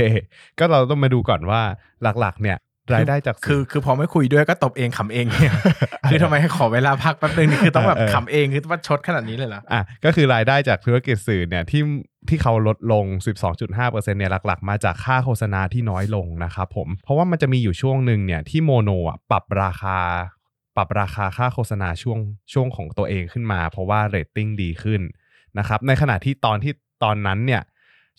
[0.58, 1.60] ก็เราต้องมาดูก่อนว่า
[2.02, 2.58] หลักๆเนี่ย
[2.94, 5.54] รายได้จากคืสื่อคือพอไม่คุยด้วยก็ตบเองขำเองเนี่ย
[6.10, 11.82] คือทำไมให้ขอเวลาพักแป๊บนึงนี่คือต้องแบบเออขำเองคือว่าชดขนาดนี้เลยเหรออะก็คือรายได้จากธุรกิจสื่อเนี่ยที่
[12.28, 13.04] ที่เขาลดลง
[13.56, 19.98] 12.5%เนี่ยหลักๆ มาจากค่าโฆษณาที่น้อยลงนะครับผมเพราะว่ามันจะมีอยู่ช่วงหนึ่งเนี่ยที่โมโนอะปรับราคา
[20.76, 22.18] ปรับราคาค่าโฆษณาช่วง
[22.52, 25.00] ช่วงของตัวเองขึ้นมา เพราะว่าเรตติ้งดีขึ้น
[25.58, 26.72] นะครับในขณะที่ตอนที่
[27.04, 27.62] ตอนนั้นเนี่ย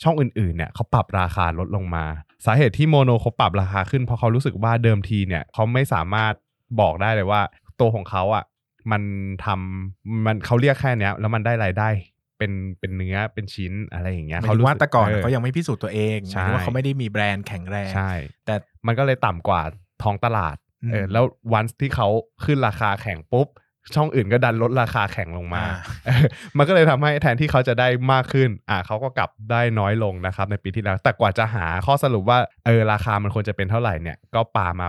[0.04, 2.06] ช่องอื่นๆเนี่ยเขาปรับราคาลดลงมา
[2.46, 6.34] สาเหตุที่โมโนเขาปรับราคาขึ้น เพราะเขารู้สึกว่าเดิมทีเนี่ยเขาไม่สามารถ
[6.80, 7.42] บอกได้เลยว่า
[7.80, 8.44] ตัวของเขาอะ
[8.92, 9.02] มัน
[9.46, 11.90] ทำมันเขาเรียกแค่เนี้ยแล้วมันได้รายได้
[12.38, 18.12] เป็นเป็นเนื้อเป็นชิ้นอะไรอย่างเงี้ยหมายถึงว่ารู้สึแต่ก่อนออเขายังไม่พิสูจน์ตัวเองหใช่มายถึงว่าเขาไม่ได้มีแบรนด์แข็งแรงใช่
[18.46, 18.56] แต่
[18.88, 19.62] มันก็เลยต่ำกว่า
[20.04, 21.24] ท้องตลาดอืมเออแล้ว
[21.54, 22.08] วันที่เขา
[22.46, 23.48] ขึ้นราคาแข่งปุ๊บ
[23.96, 26.26] ช่องอื่นก็ดันลดราคาแข่งลงมาอ่าเออ
[26.58, 34.88] มันก็เลยทำให้แทนที่เขาจะได้มากขึ้น อ่าเขาก็กลับได้น้อยลงนะครับ ในปีที่แล้ว แต่กว่าจะหาข้อสรุปว่า เออ ราคามันควรจะเป็นเท่าไหร่เนี่ย ก็ปรับมา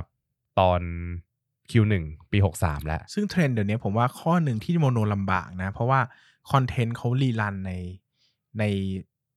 [0.60, 0.80] ตอน
[1.70, 1.94] Q1
[2.32, 6.00] ปี 63 แล้ว ซึ่งเทรนด์เดี๋ยวนี้ผมว่าข้อหนึ่งที่โมโนลำบากนะ เพราะว่า
[6.52, 7.72] คอนเทนต์เขา rerun ใน
[8.58, 8.64] ใน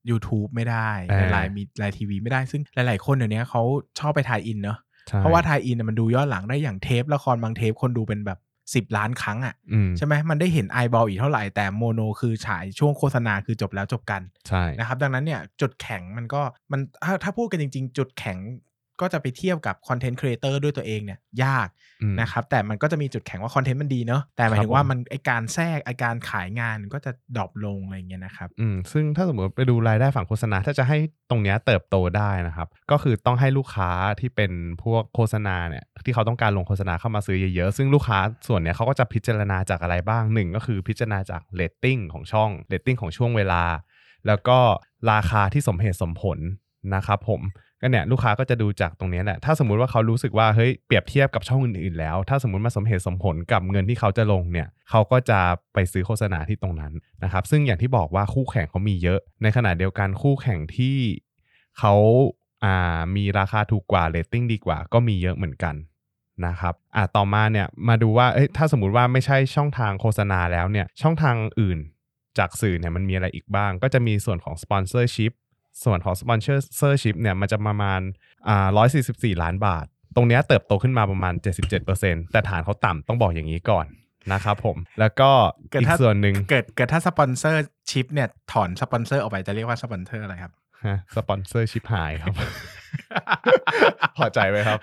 [0.10, 3.62] YouTube ไม่ได้เออในไลน์มี LINE TV ไม่ได้ ซึ่งหลาย ๆ คนเดี๋ยวนี้เขา
[4.00, 8.40] ชอบไป tie-in เนอะใช่เพราะว่า tie-in น่ะมันดูย้อนหลังได้อย่างเทปละครบางเทปคนดูเป็นแบบ
[8.74, 18.38] 10 ล้านครั้งอะ่ะอืมใช่ไหมมันได้เห็น eyeball อีกเท่าไหร่แต่โมโนคือฉายช่วงโฆษณาคือจบแล้วจบกันใช่นะครับ ดังนั้นเนี่ยจุดแข็งมันก็มันถ้าถ้าพูดกันจริง ๆ จุดแข็ง
[19.02, 21.68] ก็จะไปเทียบกับ content creator ด้วยตัวเองเนี่ยยาก
[22.02, 30.98] อืมนะครับแต่มันก็จะมีจุดแข็งว่าคอนเทนต์มันดีเนาะแต่หมายถึงว่าครังบผมมันไอการแทรกไอการขายงานก็จะ drop ลงอะไรอย่างเงี้ยนะครับอืมซึ่งถ้าสมมติไปดูรายได้ฝั่งโฆษณาถ้าจะให้
[31.30, 34.52] ตรงเนี้ยเติบโตได้นะครับ ก็คือต้องให้ลูกค้าที่เป็น
[34.84, 43.64] พวกโฆษณาเนี่ยที่เขาต้องการลงโฆษณาเข้ามาซื้อเยอะๆซึ่งลูกค้าส่วนเนี้ยเขาก็จะพิจารณาจากอะไรบ้างหนึ่งก็คือพิจารณาจากเรตติ้งของช่องเรตติ้งของช่วงเวลา
[44.28, 44.60] แล้วก็
[45.12, 46.40] ราคาที่สมเหตุสมผล
[46.96, 47.42] นะครับผม
[47.82, 55.40] ก็เนี่ยลูกค้าก็จะดูจากตรงนี้แหละถ้าสมมุติว่าเขารู้สึกว่าเฮ้ยเปรียบเทียบกับช่องอื่นๆแล้ว ถ้าสมมติมาสมเหตุสมผลกับเงินที่เขาจะลงเนี่ยเขาก็จะ
[55.74, 60.98] ไปซื้อโฆษณาที่ตรงนั้นนะครับ ซึ่งอย่างที่บอกว่าคู่แข่งเขามีเยอะ ในขณะเดียวกันคู่แข่งที่
[61.80, 61.94] เขา
[62.66, 65.76] อ่ามีราคาถูกกว่าเรตติ้งดีกว่า ก็มีเยอะเหมือนกัน
[66.46, 71.80] นะครับอะต่อมาเนี่ยมาดูว่าเอ้ยถ้าสมมุติว่าไม่ใช่ช่องทางโฆษณาแล้วเนี่ยช่องทางอื่น
[72.38, 74.64] จากสื่อเนี่ยมันมีอะไรอีกบ้าง ก็จะมีส่วนของส
[75.84, 78.02] ปอนเซอร์ชิพส่วนของ sponsorship เนี่ยมันจะประมาณ
[78.48, 78.68] อ่า
[79.06, 79.86] 144ล้านบาท
[80.16, 81.34] ตรงเนี้ยเติบโตขึ้นมาประมาณ
[81.84, 83.86] 77%แต่ฐานเขาต่ำต้องบอกอย่างนี้ก่อน
[84.34, 85.30] นะครับผม แล้วก็
[85.72, 90.52] เกิดอีกถ้าส่วนหนึ่งเกิดเกิดถ้า sponsorship เนี่ยถอนสปอนเซอร์ออกไปจะเรียกว่าสปอนเซอร์อะไรครับ
[90.86, 92.36] ฮะสปอนเซอร์ชิบหายครับ
[94.18, 94.80] พอใจไหมครับ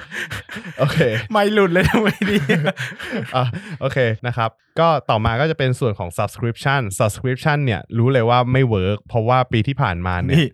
[0.78, 0.98] โอเค
[1.32, 2.38] ไม่หลุดเลยทำไมดี
[3.36, 3.44] อะ
[3.80, 10.48] โอเคนะครับ ก็ต่อมาก็จะเป็นส่วนของ subscription subscription เนี่ย รู้เลยว่าไม่ work เพราะว่าปีที่ผ่านมาเนี่ยนี่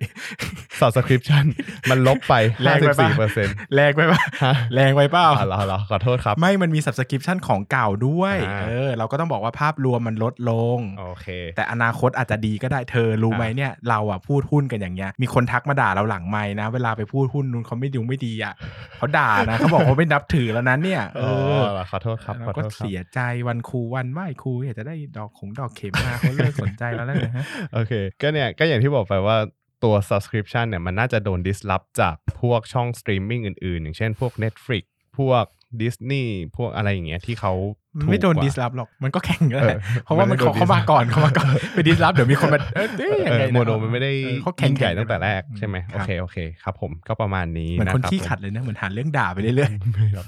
[0.81, 1.44] subscription
[1.90, 18.55] มันลบไปแรงไปปะ54เปอร์เซ็นต์แรงไปปะฮะแรงไปเปล่าอ๋อเหรอเหรอขอโทษครับ ไม่มันมี subscription ของเก่าด้วยอ่าเออเราก็ต้องบอกว่าภาพรวมมันลดลงโอเค แต่อนาคตอาจจะดีก็ได้เธอรู้ไหมอ่าเนี่ย เราอะพูดหุ้นกันอย่างเงี้ยมีคนทักมาด่าเราหลังไมค์นะ เวลาไปพูดหุ้นนู้นเขาไม่ดีไม่ดีอะ
[18.97, 21.33] เขาด่านะเขาบอกเขาไม่นับถือแล้วนั้นเนี่ยเออ๋อ
[21.63, 29.37] อเหรอขอโทษครับขเราอก็โทษครับเสียใจวันครูวันไหว้ครูอยากจะได้ดอกของดอกเข็มมาเขาเลิกสนใจแล้วนั่นนะฮะโอเค ก็เนี่ยก็อย่างที่บอกไปว่า
[29.85, 34.85] ตัว subscription เนี่ยมันน่าจะโดน disrupt จากพวกช่องสตรีมมิ่งอื่นๆ อย่างเช่นพวก Netflix
[35.19, 35.45] พวก
[35.83, 36.26] Disney
[36.57, 37.52] พวกอะไรอย่างเงี้ยที่เขา
[38.00, 50.26] ถูกไม่โดนกว่าดิสรับหรอกมันก็แข่งกันแหละเออเพราะว่ามันไม่ได้โดนเขาเขามา disrupt ก่อนเขามาก่อนไปดิสรับเดี๋ยวมีคนมาเอ้ยเอ้ยยังไงะโมโนมันไม่ได้เออเขาแข่ยิ่งงใหญ่กันตั้งแต่แรกใช่ไหมคโอรับเคโอเคครับ ผมก็ประมาณนี้เหมือนนะคนรับขี้ผมขัดเลยนะเหมือนหาเรื่องด่าไปเรื่อยไม่ครับ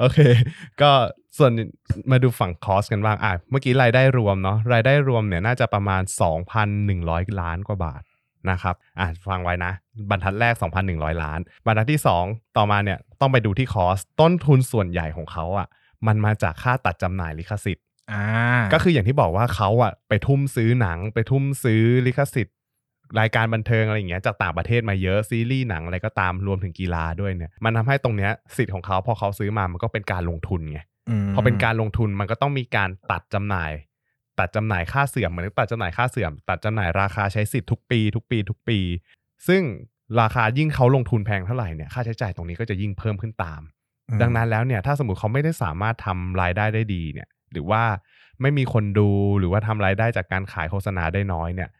[0.00, 0.18] โอเค
[0.80, 0.90] ก็
[1.38, 1.52] ส่วน
[2.10, 6.02] มาดูฝั่งคอสกันบ้างอะเมื่อกี้รายได้รวมเนาะรายได้รวมเนี่ยน่าจะประมาณ
[6.70, 8.02] 2,100 ล้านกว่าบาท
[8.50, 9.72] นะครับอะฟังไว้นะ
[10.10, 10.54] บรรทัดแรก
[10.88, 15.68] 2,100 ล้าน บรรทัดที่ 2 ต่อมาเนี่ยต้องไปดูที่คอสต้นทุนส่วนใหญ่ของเขาอะ
[16.06, 18.24] มันมาจากค่าตัดจำหน่ายลิขสิทธิ์ๆอ่า
[18.72, 22.56] ก็คืออย่างที่บอกว่าเขาอะไปทุ่มซื้อหนัง ไปทุ่มซื้อลิขสิทธิ์
[23.20, 30.80] รายการบันเทิงอะไรอย่างเงี้ยจากต่างประเทศมาเยอะซีรีส์หนังอะไรก็ตามรวมถึงกีฬาด้วยเนี่ยมันทำให้ตรงเนี้ยสิทธิ์ของเขาพอเขาซื้อมามันก็เป็นการลงทุนไง
[31.28, 33.70] มพอเป็นการลงทุนมันก็ต้องมีการตัดจำหน่าย
[34.40, 38.78] ตัดจำหน่ายค่าเสื่อมเหมือนตัดจำหน่ายค่าเสื่อม ตัดจำหน่ายราคาใช้สิทธิ์ทุกปี ทุกปี ทุกปี
[39.48, 39.62] ซึ่ง
[40.20, 43.60] ราคายิ่งเขาลงทุนแพงเท่าไหร่เนี่ยค่าใช้จ่ายตรงนี้ก็จะยิ่งเพิ่มขึ้นตาม
[44.08, 47.82] อืมดังนั้นแล้วเนี่ยถ้าสมมติเขาไม่ได้สามารถทำรายได้ได้ดีเนี่ยหรือว่า
[48.40, 51.70] ไม่มีคนดูหรือว่าทำรายได้จากการขายโฆษณาได้น้อยเนี่ย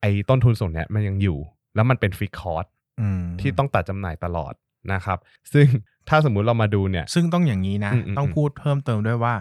[0.00, 1.38] ไอ้ต้นทุนส่วนเนี้ยมันยังอยู่
[1.74, 2.66] แล้วมันเป็นฟิกคอร์ส
[3.00, 4.52] อืมที่ต้องตัดจำหน่ายตลอด
[4.92, 5.18] นะครับ
[5.52, 5.66] ซึ่ง
[6.08, 9.34] ถ้าสมมุติเรามาดูเนี่ย ซึ่งต้องอย่างนี้นะอืมอืมต้องพูดเพิ่มเติมด้วยว่า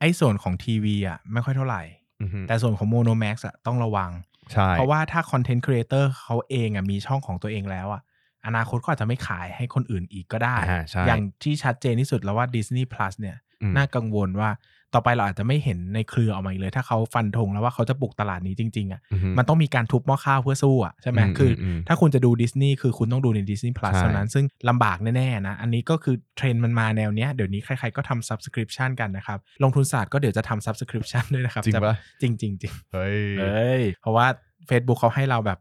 [0.00, 2.05] ไอ้ส่วนของทีวีอะไม่ค่อยเท่าไหร่อือฮึ
[2.48, 4.10] แต่ส่วนของโมโนแม็กซ์อะต้องระวัง
[4.52, 8.02] ใช่เพราะว่าถ้า content creator เขาเองอะมีช่องของตัวเองแล้วอะ
[8.46, 13.45] อนาคตก็อาจจะไม่ขายให้คนอื่นอีกก็ได้อ่าใช่อย่างที่ชัดเจนที่สุดแล้วว่า Disney Plus เนี่ยอืม
[13.76, 14.50] น่ากังวลว่า
[14.94, 34.26] ต่อไปเราอาจจะไม่เห็นในเครือออกมาอีกเลย ถ้าเขาฟันธงแล้วว่าเขาจะบุกตลาดนี้จริง ๆอะอือฮึมันต้องมีการทุบหม้อข้าวเพื่อสู้อะใช่ไหมอืมคืออมถ้าคุณจะดูดิสนีย์คือคุณต้องดูใน Disney Plus ใช่เท่านั้นซึ่งลำบากแน่ๆนะ อันนี้ก็คือเทรนด์มันมาแนวเนี้ยเดี๋ยวนี้ใครๆก็ทำ subscription กันนะครับ ลงทุนศาสตร์ก็เดี๋ยวจะทำ subscription ด้วยนะครับจริงปะจริงจริงจริงเฮ้ยเอ้ยเพราะว่า
[34.68, 35.58] Facebook เขาให้เราแบบ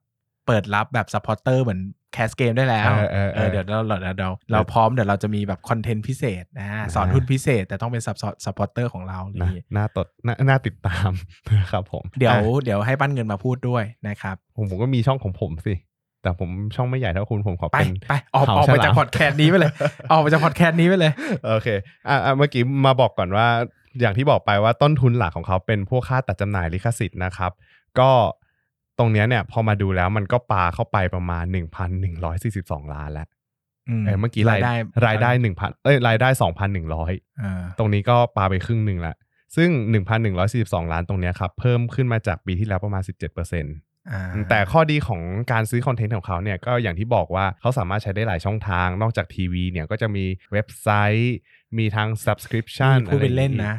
[0.48, 1.82] เปิดรับแบบ supporter เหมือน
[2.16, 11.12] แคสเกมได้แล้วเออเออเออเดี๋ยวเราเราเราเราเราพร้อมเดี๋ยวเราจะมีแบบคอนเทนต์พิเศษนะสอนอ่าหุ้นพิเศษ แต่ต้องเป็น sub- supporter ของเราอะไรอนะย่างงี้น่าตดน่าน่าติดตาม
[11.58, 15.76] นะครับผม เดี๋ยวอะเดี๋ยวให้ปั้นเงินมาพูดด้วยนะครับผมผมก็มีช่องของผมสิ
[16.22, 19.72] แต่ผมช่องไม่ใหญ่เท่าคุณผมขอไปเป็นไปออกเห่าออกไปฉลามจากพอดแคสต์นี้ไปเลย
[20.12, 21.12] ออกไปจากพอดแคสต์นี้ไปเลย
[21.48, 21.68] โอเค
[22.08, 23.48] อะอะเมื่อกี้มาบอกก่อนว่า
[24.02, 27.52] อย่างที่บอกไปว่าต้นทุนหลักของเขาเป็นพวกค่าตัดจำหน่ายลิขสิทธิ์นะครับ
[28.00, 28.12] ก็
[29.00, 31.44] ตรงเนี้ยเนี่ยพอมาดูแล้วมันก็ปาเข้าไปประมาณ
[32.20, 33.28] 1,142 ล้านแล้ว
[34.06, 34.74] เออเมื่อกี้รายได้
[35.08, 36.30] รายได้1,000เอ้ยรายได้
[36.86, 39.16] 2,100อ่าตรงนี้ก็ปาไปครึ่งหนึ่งละ
[39.56, 39.70] ซึ่ง
[40.32, 50.88] 1,142ล้านตรงเนี้ยครับ เพิ่มขึ้นมาจากปีที่แล้วประมาณ17%อ่าแต่ข้อดีของการซื้อคอนเทนต์ของเขาเนี่ยก็อย่างที่บอกว่าเขาสามารถใช้ได้หลายช่องทาง นอกจากทีวีเนี่ยก็จะมีเว็บไซ
[51.20, 51.36] ต์
[51.78, 53.76] มีทาง subscription พูดเป็นเล่นนะ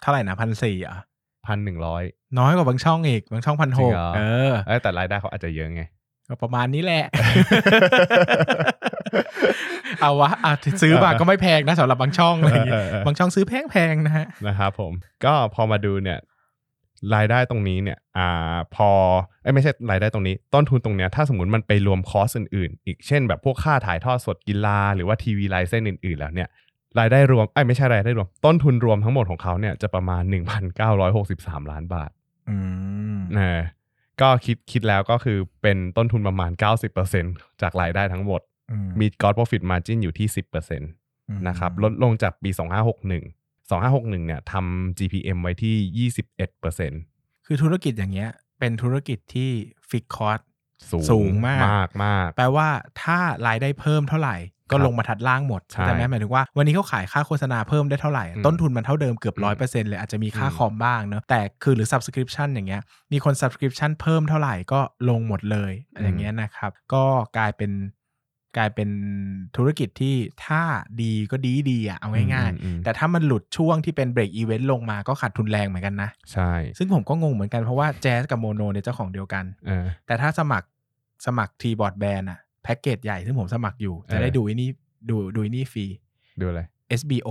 [0.00, 0.98] เท่าไหร่นะพันสี่อะ
[1.50, 2.02] พันหนึ่งร้อย
[2.38, 5.82] น้อยกว่าบางช่องอีก บางช่องพันจหริงกเหรอเออแต่รายได้เขาอาจจะเยอะไง
[6.28, 7.04] ก็ประมาณนี้แหละ
[10.00, 14.92] เอาวะอะซื้อมาก็ไม่แพงนะสำหรับบางช่องอะไรอย่างเงี้เออเออเออบางช่องซื้อแพงๆนะฮะนะครับผม
[15.24, 16.18] ก็พอมาดูเนี่ย
[17.14, 18.90] รายได้ตรงนี้เนี่ย อ่า พอ
[19.42, 26.48] เอ้ยไม่ใช่รายได้ตรงนี้ ต้นทุนตรงเนี้ย ถ้าสมมติมันไปรวมคอสอื่นๆ อีกเช่นแบบพวกค่าถ่ายทอดสดกีฬาหรือว่าทีวีไลเซนอื่นๆ แล้วเนี่ย
[26.98, 30.22] รายได้รวมไอ้ยไม่ใช่รายได้รวม ต้นทุนรวมทั้งหมดของเขาเนี่ยจะประมาณ
[30.96, 32.10] 1,963 ล้านบาท
[32.50, 32.56] อื
[33.16, 33.64] มนะ
[34.20, 36.50] ก็คิดคิดแล้วก็คือเป็นต้นทุนประมาณ
[37.06, 40.28] 90%จากรายได้ทั้งหมดอืมมี gross profit margin อยู่ที่
[40.72, 42.60] 10%นะครับลดลงจากปี 2561
[43.70, 46.08] 2561เนี่ยทำ GPM ไว้ที่
[46.58, 50.40] 21%คือธุรกิจอย่างเงี้ย เป็นธุรกิจที่ิกคอร์ส
[50.90, 52.68] สูงสูงมากมากมาก แปลว่า
[53.02, 54.36] ถ้ารายได้เพิ่มเท่าไหร่
[54.70, 67.04] ก็ครับลงมาบรรทัดล่างหมดใช่ใช่ไหมหมายถึงว่าวันนี้เขาขายค่าโฆษณาเพิ่มได้เท่าไหร่อืมต้นทุนมันเท่าเดิมเกือบอืมร้อยเปอร์เซ็นต์เลยอาจจะมีค่าอืมคอมบ้างเนอะแต่คือหรือ subscription อย่างเงี้ยมีคน subscription เพิ่มเท่าไหร่ก็ลงหมดเลยอย่างเงี้ยนะครับก็
[67.36, 67.72] กลายเป็น
[68.58, 68.90] กลายเป็น
[69.56, 70.14] ธุรกิจที่
[70.46, 70.62] ถ้า
[71.02, 80.68] ดีก็ดีดีอะเอาง่ายอืมอืมๆแต่ถ้ามันหลุดช่วงที่เป็น break even ลงมาก็ขาดทุนแรงเหมือนกันนะ ใช่ ซึ่งผมก็งงเหมือนกันเพราะว่าแจ๊สกับโมโนเนี่ยเจ้าของเดียวกันเออแต่ถ้าสมัคร
[81.26, 84.68] สมัครทีบอร์ดแบนอะ แพ็กเกจใหญ่ซึ่งผมสมัครอยู่ จะเออได้ดูไอ้นี่
[85.10, 85.86] ดูดูไอ้นี่ฟรี
[86.40, 86.62] ดูอะไร
[87.00, 87.30] HBO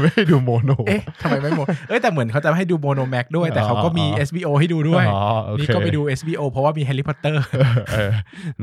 [0.00, 7.44] ไม่ให้ดูโมโน เอ๊ะทำไมไม่โม เอ้ยแต่เหมือนเขาจะให้ดูโมโนแม็กซ์ด้วย แต่เขาก็มีอ๋อ HBO ให้ดูด้วยอ๋อโอเคนี่ก็ไปดู HBO เพราะว่ามีแฮร์รี่พอตเตอร์
[7.92, 8.12] เออ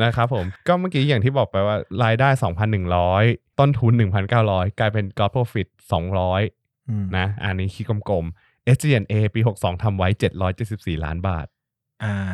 [0.02, 2.30] นะครับผม ก็เมื่อกี้อย่างที่บอกไปว่ารายได้
[2.94, 3.94] 2,100 ต้นทุน
[4.36, 5.68] 1,900 กลายเป็น gross profit
[6.42, 10.10] 200 นะ อันนี้คิดกลมๆ SG&A ปี 62ทำไว้
[10.58, 11.58] 774 ล้านบาทอ่า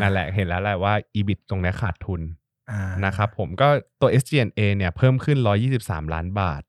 [0.01, 2.21] นั่นแหละเห็นแล้วแหละว่า EBIT ตรงเนี้ยขาดทุน
[2.71, 3.67] อ่านะครับผมก็
[4.01, 5.37] ตัว SG&A เนี่ยเพิ่มขึ้น
[5.75, 6.61] 123 ล้านบาท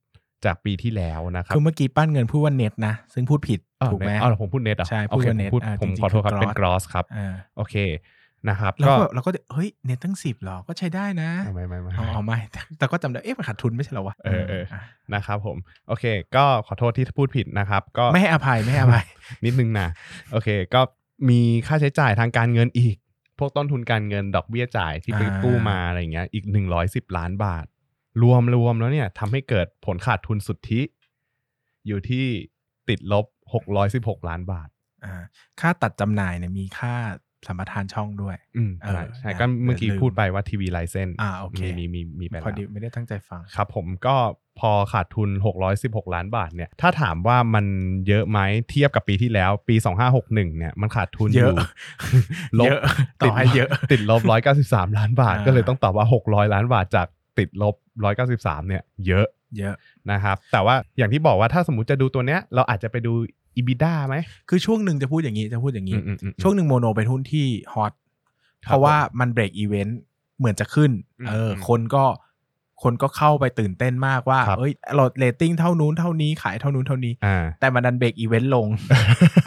[0.45, 7.77] จากปีที่แล้วนะครับคือเมื่อกี้ปั้นเงินพูดว่าเน็ตนะ ซึ่งพูดผิดอ้าวถูกไหมอ๋อผมพูดเน็ตอะใช่โอเคพูดว่าผม net พูดอ่าผมจริงๆขอโทษครับคือเป็น gross ครับอ่าโอเค
[8.49, 14.81] นะครับแล้วก็ก็เราก็จะเฮ้ยเน็ตตั้งสิบหรอ ก็ใช้ได้นะไม่ไม่ไม่อ๋ออ๋อไม่แต่แต่ก็จำได้ เอ๊ะมันขาดทุนไม่ใช่เหรอวะเออเออะ
[15.15, 15.57] นะครับผม
[15.89, 16.05] โอเค
[16.37, 19.05] ก็ขอโทษที่พูดผิดนะครับ ก็ไม่ให้อภัยไม่ให้อภัย
[19.45, 19.89] นิดนึงนะ
[20.33, 20.81] โอเค ก็
[21.29, 22.97] มีค่าใช้จ่ายทางการเงินอีก
[23.39, 26.45] พวกต้นทุนการเงินดอกเบี้ยจ่ายที่ไปอ่ากู้มาอะไรอย่างเงี้ยอีก
[26.81, 27.67] 110 ล้านบาท
[28.23, 30.81] รวมรวมแล้วเนี่ยทำให้เกิดผลขาดทุนสุทธิ
[31.87, 32.27] อยู่ที่
[32.89, 33.27] ติดลบ
[33.77, 34.69] 616 ล้านบาท
[35.05, 35.23] อ่า
[35.61, 36.95] ค่าตัดจำหน่ายเนี่ยมีค่า
[37.47, 44.17] สัมปทานช่องด้วย อืมเออใช่ใช่นะก็เมื่อกี้ลืมพูดไปว่าทีวีไลเซนอ่าโอเคมีมีมีมีไปพอแล้วดีไม่ได้ตั้งใจฟังครับผมก็
[44.61, 45.31] พอขาดทุน
[45.73, 47.67] 616 ล้านบาทเนี่ย ถ้าถามว่ามัน
[48.09, 48.39] เยอะไหม
[48.71, 51.69] เทียบกับปีที่แล้วปี 2561 เนี่ย มันขาดทุนอเยยู่อะ
[52.59, 52.81] ลบเยอะ
[53.21, 54.23] ต่อให้เยอะติดลบ
[54.57, 57.07] 193 ล้านบาทอ่าก็เลยต้องตอบว่า 600 ล้านบาทจาก
[57.39, 57.75] ติดลบ
[58.23, 59.27] 193 เนี่ย เยอะ
[59.59, 59.75] เยอะ
[60.11, 63.13] นะครับ แต่ว่าอย่างที่บอกว่าถ้าสมมติจะดูตัวเนี้ย เราอาจจะไปดู
[63.59, 64.17] EBITDA ไหม
[64.49, 67.93] คือช่วงหนึ่งจะพูดอย่างนี้จะพูดอย่างนี้อืมอืมอืมช่วงหนึ่งโมโนเป็นหุ้นที่ฮอต
[68.67, 69.99] ครับเพราะว่ามัน break even
[70.39, 70.91] เหมือนจะขึ้น
[71.21, 72.05] อืมเอออมคนก็
[72.83, 78.67] คนก็เข้าไปตื่นเต้นมากว่าครับเอ้ยเราเรตติ้งเท่านู้นเท่านี้ขายเท่านู้นเท่านี้อ่าแต่มันดัน break even ลง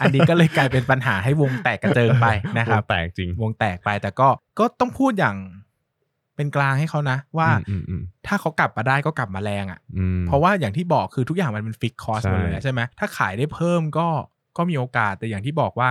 [0.00, 2.26] อันนี้ก็เลยกลายเป็นปัญหาให้วงแตกกระเจิงไป
[2.58, 5.36] นะครับ วงแตกจริง วงแตกไปแต่ก็ก็ต้องพูดอย่าง
[6.40, 14.06] เป็นกลางให้เขานะ ว่าอืมอืมถ้าเขากลับมาได้ก็กลับมาแรงอะอืมเพราะว่าอย่างที่บอกคือทุกอย่างมันเป็น fixed cost ใช่หมดเลยอะใช่ไหมถ้าขายได้เพิ่มก็
[14.56, 15.90] ก็มีโอกาสแต่อย่างที่บอกว่า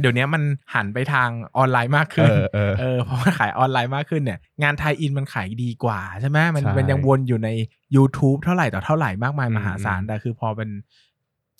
[0.00, 0.42] เดี๋ยวนี้มัน
[0.74, 7.48] หันไปทางออนไลน์มากเอขึ้นอเออเออเพราะว่าขายออนไลน์มากขึ้นเนี่ย งาน tie-in มันขายดีกว่าใช่ไหมมันใช่มันยังวนอยู่ใน
[7.96, 10.70] YouTube เท่าไหร่ต่อเท่าไหร่มากมายอืมมหาศาลอืมแต่คือพอเป็น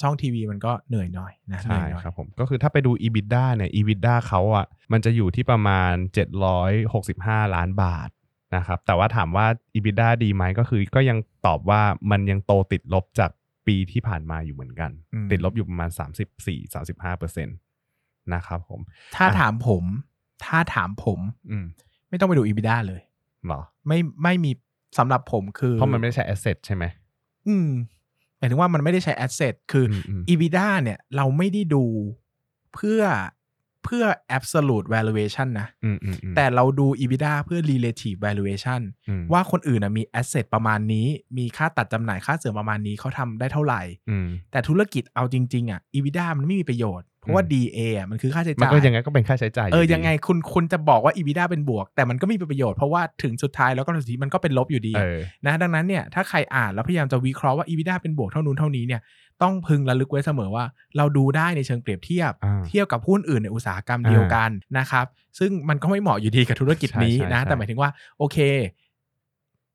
[0.02, 5.92] ช่องทีวีมันก็เหนื่อยหน่อยนะเหนื่ใช่อยหน่อยครับผมก็คือถ้าไปดู EBITDA เนี่ย EBITDA เขาอะมันจะอยู่ที่ประมาณ
[6.74, 8.08] 765 ล้านบาท
[8.56, 11.80] นะครับแต่ว่าถามว่า EBITDA ดีไหมก็คือก็ยังตอบว่า
[12.10, 13.30] มันยังโตติดลบจาก
[13.66, 15.90] ปีที่ผ่านมาอยู่เหมือนกันอืมติดลบอยู่ประมาณ
[16.54, 17.56] 34-35เปอร์เซ็นต์
[18.34, 18.80] นะครับผม
[19.16, 19.84] ถ้าอะถามผม
[20.44, 21.66] ถ้าถามผม อืม
[22.08, 23.02] ไม่ต้องไปดู EBITDA เลย
[23.46, 24.50] เหรอไม่ไม่มี
[24.98, 26.84] สำหรับผมคือ เพราะมันไม่ได้ใช่ asset ใช่ไหม
[27.48, 31.84] อืมหมายถึงว่ามันไม่ได้ใช้ asset คืออมอืม EBITDA เนี่ยเราไม่ได้ดู
[32.74, 33.02] เพื่อ
[33.84, 34.04] เพื่อ
[34.38, 41.06] absolute valuation นะอืมอืมอืมแต่เราดู EBITDA เพื่อ relative valuation อืมว่าคนอื่นนะมี asset ประมาณนี้
[41.38, 59.00] มีค่าตัดจำหน่ายค่าเสื่อมประมาณนี้เขาทำได้เท่าไหร่อืมแต่ธุรกิจเอาจริง ๆ อะ EBITDA มันไม่มีประโยชน์ เพราะว่าอืม DA อะมันคือค่าใช้มันจ่ายก็ยังไงก็เป็นค่าใช้จ่ายเออดียังไงคุณคุณจะบอกว่า EBITDA เป็นบวก แต่มันก็มีประโยชน์เพราะว่าถึงสุดท้ายแล้วก็สุดท้ายมันก็เป็นลบอยู่ดีเออนะดังนั้นเนี่ยถ้าใครอ่านแล้วพยายามจะวิเคราะห์ว่า EBITDA เป็นบวกเท่านู้นเท่านี้เนี่ย
[59.42, 60.64] ต้องพึงระลึกไว้เสมอว่า
[60.96, 65.06] เราดูได้ในเชิงเปรียบเทียบอ่าเทียบกับหุ้นอื่นในอุตสาหกรรมเดียวกันนะครับ
[65.38, 68.38] ซึ่งมันก็ไม่เหมาะอยู่ดีกับธุรกิจนี้ใช่ใช่นะใช่แต่หมายถึงว่าโอเค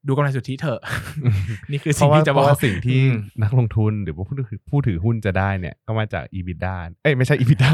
[0.10, 0.82] ดูกำไรสุทธิเถอะ
[1.24, 1.36] อืม
[1.72, 7.72] นี่คือเพสิ่งราะว่าที่จะเพบอกราะว่าสิ่งที่อืมนักลงทุนหรือว่าผู้ถือผู้ถือหุ้นจะได้เนี่ย ก็มาจาก EBITDA เอ้ยไม่ใช่ EBITDA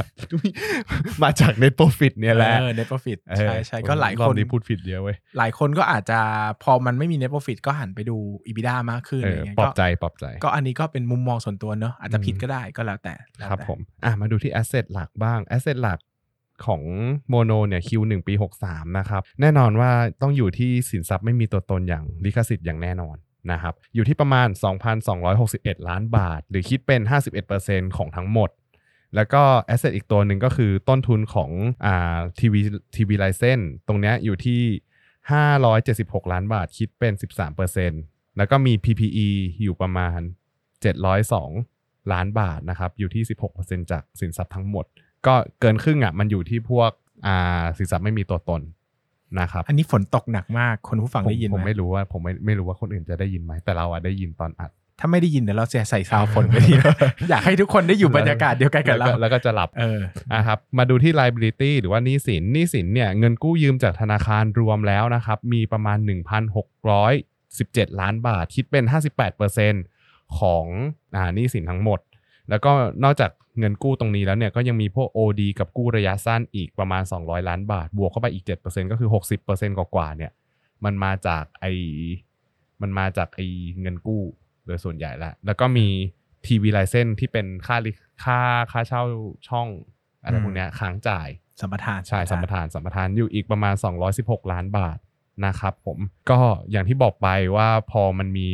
[1.24, 6.20] มาจาก net profit เนี่ยแหละเออ net profit เออใช่ใช่ก็หลายรอคบนนี้พูดผิดเยอะเว้ยหลายคนก็อาจจะ
[6.64, 8.18] พอมันไม่มี net profit ก็หันไปดู
[8.48, 16.00] EBITDA มากขึ้นเออะไรอเงี้ยปลอบก็ใจปลอบใจ ก็อันนี้ก็เป็นมุมมองส่วนตัวเนอะอาจจะผิดอืมก็ได้ก็แล้วแต่แล้วครับแต่ผมอะมาดูที่ asset หลักบ้าง asset หลัก
[16.66, 16.82] ของ
[17.30, 19.92] โมโนเนี่ย Q1 ปี 63 นะครับ แน่นอนว่า
[20.22, 23.16] ต้องอยู่ที่สินทรัพย์ไม่มีตัวตนอย่างลิขสิทธิ์อย่างแน่นอน
[23.52, 24.48] นะครับอยู่ที่ประมาณ
[25.18, 27.02] 2,261 ล้านบาท หรือคิดเป็น
[27.50, 28.50] 51%ของทั้งหมด
[29.16, 31.52] แล้วก็ asset อีกตัวหนึ่งก็คือต้นทุนของ
[31.86, 32.62] อ่าทีวี
[32.96, 34.62] ทีวีไลเซนตรงเนี้ยอยู่ที่
[35.66, 37.14] 576 ล้านบาทคิดเป็น
[37.76, 39.28] 13%แล้วก็มี PPE
[39.62, 40.20] อยู่ประมาณ
[41.16, 43.24] 702 ล้านบาทนะครับอยู่ที่
[43.58, 44.86] 16%จากสินทรัพย์ทั้งหมด
[45.28, 46.92] ก็เกินครึ่งอะมันอยู่ที่พวก
[47.26, 48.62] อ่าสินทรัพย์ไม่มีตัวตน
[49.40, 56.74] นะครับอันนี้ฝนตกหนักมากคนผู้ฟังผมได้ยินผมไหมไม่รู้ว่าผมไม่ไม่รู้ว่าคนอื่นจะได้ยินไหมแต่เราอะได้ยินตอนอัด ถ้าไม่ได้ยินเดี๋ยวเราจะใส่ซาวฝนไปที
[57.30, 60.00] อยากให้ทุกคนได้อยู่บรรยากาศเดียวกันกับเราแล้วแล้วก็จะหลับเออ
[60.34, 65.98] อะครับมาดูที่ liability หรือว่าหนี้สินหนี้สินเนี่ยเงินกู้ยืมจากธนาคารรวมแล้วนะครับมีประมาณ
[66.80, 68.84] 1,617 ล้านบาทคิดเป็น
[69.62, 70.66] 58%ของ
[71.16, 72.00] อ่าหนี้สินทั้งหมด
[72.50, 72.72] แล้วก็
[73.04, 79.10] นอกจาก เงินกู้ตรงนี้แล้วเนี่ยก็ยังมีพวก OD กับกู้ระยะสั้นอีกประมาณ 200 ล้านบาท บวกเข้าไปอีก 7%ก็คือ
[79.44, 80.32] 60%กว่าๆเนี่ย
[80.86, 81.66] มันมาจากไอ
[82.82, 83.40] มันมาจากไอ
[83.82, 84.24] เงินกู้
[84.66, 85.88] โดยส่วนใหญ่แหละแล้วก็มี
[86.46, 87.92] ทีวีไลเซนที่เป็นค่าลิ
[88.24, 88.40] ค่า
[88.72, 89.04] ค่าเช่า
[89.48, 89.68] ช่อง
[90.24, 91.30] อะไรอืมพวกเนี้ยค้างจ่าย
[91.62, 93.76] สัมปทานใช่สัมปทานสัมปทานอยู่อีกประมาณ
[94.14, 94.98] 216 ล้านบาท
[95.46, 95.98] นะครับผม
[96.30, 96.40] ก็
[96.72, 98.50] อย่างที่บอกไปว่าพอมันมี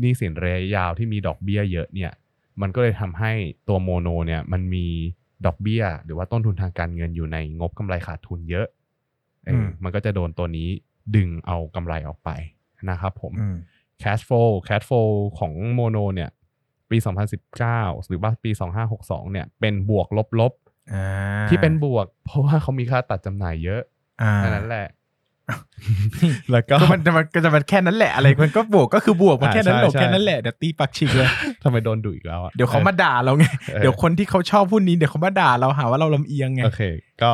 [0.00, 2.12] หนี้สินระยะยาวที่มีดอกเบี้ยเยอะเนี่ย
[2.60, 3.32] มันก็เลยทำให้
[3.68, 4.86] ตัวโมโนเนี่ยมันมี
[5.46, 8.66] ดอกเบี้ย หรือว่าต้นทุนทางการเงินอยู่ในงบกำไรขาดทุนเยอะ
[9.46, 10.68] เอออมันก็จะโดนตัวนี้
[11.16, 12.30] ดึงเอากำไรออกไป
[12.90, 13.56] นะครับผมอืม
[14.02, 16.30] cash flow cash flow ของโมโนเนี่ย
[16.90, 16.96] ปี
[17.52, 18.50] 2019 หรือว่าปี
[18.92, 20.08] 2562 เนี่ย เป็นบวก
[20.40, 20.52] ลบ
[20.92, 23.82] อ่าๆที่เป็นบวก เพราะว่าเขามีค่าตัดจำหน่ายเยอะ
[24.22, 24.86] อ่าแค่นั้นแหละ
[26.50, 31.28] แล้วก็ก็มันจะมันก็จะมันแค่นั้นแหละอะไรมันก็บวกก็คือบวกมันอ่าแค่นั้นหรอกใช่ใช่แค่นั้นแหละเดี๋ยวตีปักชิกเลย
[31.62, 36.82] ทำไมโดนดุอีกแล้วอะเดี๋ยวเขามาด่าเราไงออเดี๋ยวคนที่เขาชอบพูดนี้เดี๋ยวเขามาด่าเราหาว่าเราลำเอียงไงโอเค
[37.22, 37.32] ก็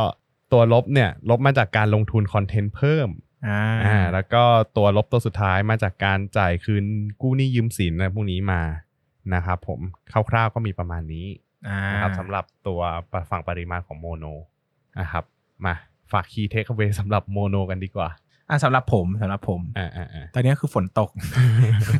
[0.52, 3.08] ตัวลบเนี่ยลบมาจากการลงทุนคอนเทนต์เพิ่ม
[3.48, 4.42] อ่าอ่าแล้วก็
[4.76, 6.84] ตัวลบตัวสุดท้ายมาจากการจ่ายคืน
[7.20, 8.62] กู้หนี้ยืมสินอะไรพวกนี้มา
[9.34, 9.80] นะครับผม
[10.30, 11.26] คร่าวๆก็มีประมาณนี้
[11.68, 12.80] อ่านะครับสำหรับตัว
[13.30, 14.24] เชิงปริมาณของโมโน
[15.00, 15.24] นะครับ
[15.66, 15.74] มา
[16.12, 18.08] ฝาก key takeaway สำหรับโมโนกันดีกว่า
[18.50, 21.10] อ่าสำหรับผมสำหรับผมอ่าอ่าอ่าตอนนี้คือฝนตก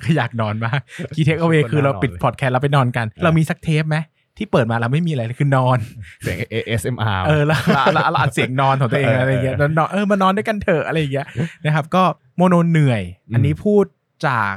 [0.05, 0.81] ก็อยากนอนมาก
[1.15, 3.97] key takeaway คือเราปิดพอดแคสต์แล้วไปนอนกันเออเรามีสักเทปไหม
[4.37, 5.79] ที่เปิดมาเราไม่มีอะไรเลยคือนอน
[6.23, 11.27] เสียง ASMR เออแล้วแล้วแล้วแล้วอัดเสียงนอนของตัวเองเอออะไรอย่างเงี้ยแล้วนอนเออมานอนด้วยกันเถอะอะไรอย่างเงี้ย
[11.65, 12.03] นะครับ ก็
[12.37, 13.85] โมโนเหนื่อยอืมอันนี้พูด
[14.27, 14.55] จาก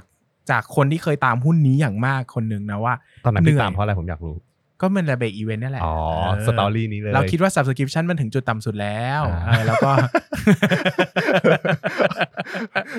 [0.52, 2.94] จากคนที่เคยตามหุ้นนี้อย่างมากคนหนึ่งนะว่า
[3.26, 4.36] ตอนนั้นเหนื่พี่อยตามเพราะอะไรผมอยากรู้
[4.82, 5.96] ก็มันระเบิดอีเวนต์นี่แหละ อ๋อ
[6.36, 9.92] เออสตอรี่นี้เลย เราคิดว่า subscription มันถึงจุดต่ำสุดแล้วอ่าเออแล้วก็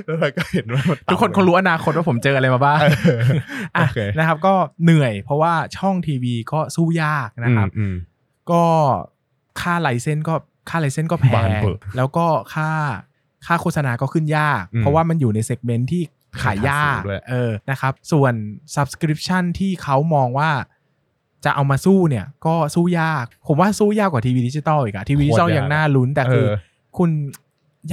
[0.05, 2.87] แล้วเราก็เห็นว่ามัทุกคนคงรู้อนาคตว่าผมเจออะไรมาบ้างเอ
[3.19, 3.21] อ
[3.77, 7.95] อะโอเคนะครับ ก็เหนื่อยเพราะว่าช่องทีวีก็สู้ยากนะครับอืม
[8.51, 8.65] ก็
[9.61, 10.35] ค่า license ก็
[10.69, 12.71] ค่า license ก็แพงบานเบอะแล้วก็ค่า
[13.47, 16.03] ค่าโฆษณาก็ขึ้นยากอืมเพราะว่ามันอยู่ใน segment ที่
[16.43, 18.35] ขายยากราคาสูงด้วยเออนะครับ ส่วน
[18.75, 20.51] subscription ที่เขามองว่า
[21.45, 26.57] จะเอามาสู้เนี่ยก็สู้ยาก ผมว่าสู้ยากกว่าทีวีดิจิตอลอีกอะทีวีดิจิตอลโคตรยากยังน่าลุ้นแต่คือเออ
[26.99, 27.11] คุณ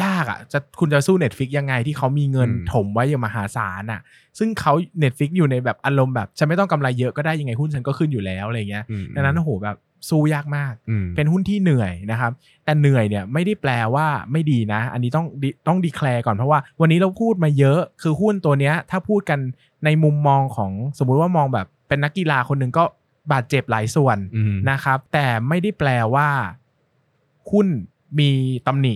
[0.03, 4.01] ยากอะจะคุณจะสู้ Netflix ยังไงที่เขามีเงินอืมถมไว้อย่างมหาศาลอะ
[4.39, 9.77] ซึ่งเขา Netflix อยู่ในแบบอารมณ์แบบ ฉันไม่ต้องกำไรเยอะก็ได้ยังไงหุ้นฉันก็ขึ้นอยู่แล้วอะไรเงี้ยอืมดังนั้นโอ้โหแบบ
[10.09, 12.31] สู้ยากมากอืมเป็นหุ้นที่เหนื่อยนะครับ
[12.65, 19.39] แต่เหนื่อยเนี่ยไม่ได้แปลว่าไม่ดีนะ อันนี้ต้องดิต้องดีแคลร์ก่อนเพราะว่า วันนี้เราพูดมาเยอะคือหุ้นตัวเนี้ยถ้าพูดกัน
[19.85, 22.83] ในมุมมองของสมมุติว่ามองแบบเป็นนักกีฬาคนหนึ่งก็
[23.31, 26.29] บาดเจ็บหลายส่วนอืมนะครับ แต่ไม่ได้แปลว่า
[27.51, 27.67] หุ้น
[28.19, 28.29] มี
[28.67, 28.95] ตำหนิ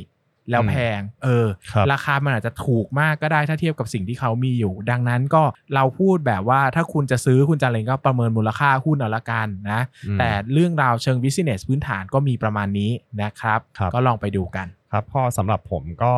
[0.51, 5.43] แล้วอืมแพง เออครับราคามันอาจจะถูกมากก็ได้ถ้าเทียบกับสิ่งที่เขามีอยู่ ดังนั้นก็
[5.75, 16.11] เราพูดแบบว่าถ้าคุณจะซื้อคุณจะอะไรก็ประเมินมูลค่าหุ้นเอาละกันนะอืมแต่เรื่องราวเชิง business พื้นฐานก็มีประมาณนี้นะครับครับก็ลองไปดูกัน ครับพอสำหรับผมก็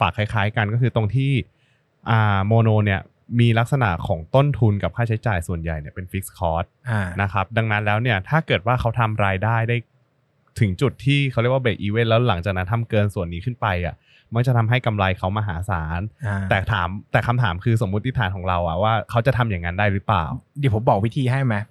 [0.00, 1.32] ฝากคล้ายๆกันก็คือตรงที่
[2.10, 3.00] อ่าโมโนเนี่ย
[3.40, 9.76] มีลักษณะของต้นทุนกับค่าใช้จ่ายส่วนใหญ่เนี่ยเป็นฟิกซ์คอร์สอ่านะครับดังนั้นแล้วเนี่ยถ้าเกิดว่าเขาทำรายได้ได้
[10.60, 13.94] ถึงจุดที่เขาเรียกว่าเบรกอีเวนแล้วหลังจากนั้นทำเกินส่วนนี้ขึ้นไปอะ
[14.34, 20.24] มันจะทำให้กำไรเขามหาศาลอ่าแต่ถามแต่คำถามคือสมมุติฐานของเราอะว่าเขาจะทำอย่างนั้นได้หรือเปล่า
[20.58, 21.66] เดี๋ยวผมบอกวิธีให้ไหมอ่า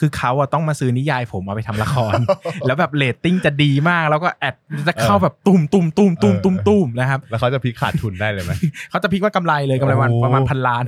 [0.00, 2.18] คือเขาอะต้องมาซื้อนิยายผมเอาไปทำละคร
[2.66, 4.54] แล้วแบบเรตติ้งจะดีมากแล้วก็แอด
[4.88, 8.52] จะเข้าแบบตุ่มตุ่มตุ่มตุ่มตุ่มตุ่มนะครับแล้วเขาจะพลิกขาดทุนได้เลยไหม
[8.90, 10.82] เขาจะพิกว่ากำไรเลยกำไรวันโอ้ประมาณพันล้าน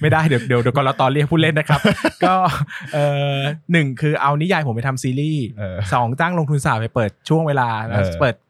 [0.00, 1.80] ไม่ได้เดี๋ยวเดี๋ยวเดี๋ยวกรตอเรียกผู้เล่นนะครับ
[2.24, 2.34] ก็
[2.94, 3.36] เอ่อ
[3.72, 8.49] หนึ่งคือเอานิยายผมไปทำซีรีส์เออสองจ้างลงทุนศาสตร์ไปเปิดช่วงเวลาเออเปิดแบบ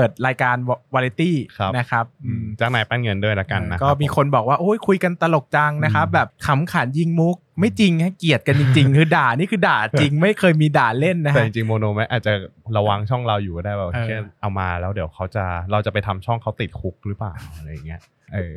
[0.00, 0.56] ปิดรายการ
[0.94, 12.32] วาไรตี้ครับนะครับอือืมมจ้างนายปั้นเงินด้วยละกันนะก็มีคนบอกว่าโอ้ยคุยกันตลกจังนะครับอืมแบบขำขันยิงมุกไม่จริงฮะเกลียดกันจริง ๆ คือด่านี่คือด่าจริงไม่เคยมีด่าเล่นนะแต่ฮะจริงๆโมโนแมอาจจะ
[12.76, 18.00] ระวังช่องเราอยู่ก็ได้ว่าเออแค่เอามาแล้วเดี๋ยวเขาจะเราจะไปทำช่องเขาติดคุกหรือเปล่าอะไรอย่างเงี้ย
[18.34, 18.54] เออ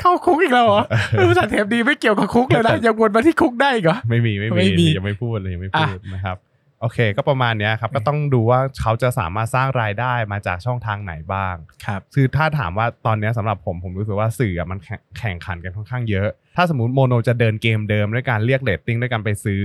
[0.00, 6.36] เข้าคุกอีกแล้วเหรอเออภาษาเทปดีไม่เกี่ยวกับคุกเลยนะยังวนมาที่คุกได้อีกเหรอไม่มีไม่ไม่มีมียังไม่พูดเลยยังไม่พูดนะครับ
[6.80, 11.54] โอเค ก็ประมาณเนี้ยครับก็ต้องดูว่าเขาจะสามารถสร้างรายได้มาจากช่องทางไหนบ้าง
[11.86, 19.62] ครับคือถ้าถามว่าตอนเนี้ยสำหรับผมผมรู้สึกว่าสื่ออะมันแข่งแข่งขันกันค่อนข้างเยอะ ถ้าสมมติโมโนจะเดินเกมเดิมด้วยการเรียกเรตติ้งด้วยการไปซื้อ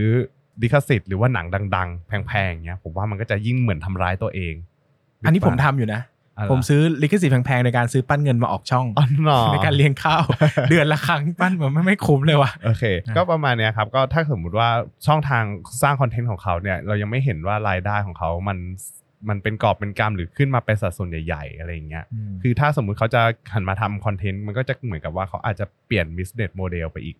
[0.62, 1.46] ลิขสิทธิ์หรือว่าหนัง
[1.76, 4.54] ดัง ๆ แพงๆเงี้ยผมว่ามันก็จะยิ่งเหมือนทำร้ายตัวเอง
[5.26, 6.11] อันนี้ผมทำอยู่นะอะไร
[6.52, 10.24] ผมซื้อลิขสิทธิ์แพงๆในการซื้อปั้นเงินมาออกช่องอ๋อหนอในการเลี้ยงข้าว
[10.70, 14.70] เดือนละครั้งปั้นมันไม่ไม่คุ้มเลยว่ะโอเคนะก็ประมาณเนี้ยครับก็ถ้าสมมุติว่า
[15.08, 15.44] ช่องทาง
[15.82, 18.58] สร้างคอนเทนต์ของเขาเนี่ยเรายังไม่เห็นว่ารายได้ของเขามัน
[19.30, 23.22] มันเป็นกอบเป็นกำหรือขึ้นมาเป็นสัดส่วนใหญ่ๆอะไรอย่างเงี้ยมคือถ้าสมมุติเขาจะ
[23.54, 27.16] หันมาทำคอนเทนต์มันก็จะเหมือนกับว่าเขาอาจจะเปลี่ยน business model ไปอีก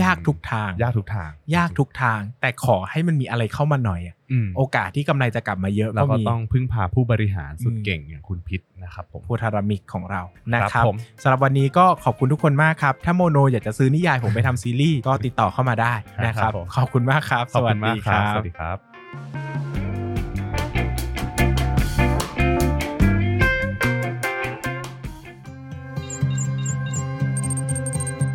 [0.00, 10.22] ยากทุกทาง ยากทุกทาง ยากทุกทาง แต่ขอให้มันมีอะไรเข้ามาหน่อยอะอืมโอกาสที่กำไรจะกลับมาเยอะเราก็ก็มีต้องพึ่งพาผู้บริหารสุดอืมเก่งอย่างคุณพิชญ์นะครับผมโพธารามิกของเรา
[10.54, 15.94] นะคครัรับบผมสำหรับวันนี้ก็ขอบคุณทุกคนมากครับ ถ้าโมโนอยากจะซื้อนิยายผมไปทำซีรีส์ก็ติดต่อเข้ามาได้
[16.26, 19.71] นะครับ ขอบคุณมากครับขอบคุณสมาวักสดีคครัรับบสวัสดีครับ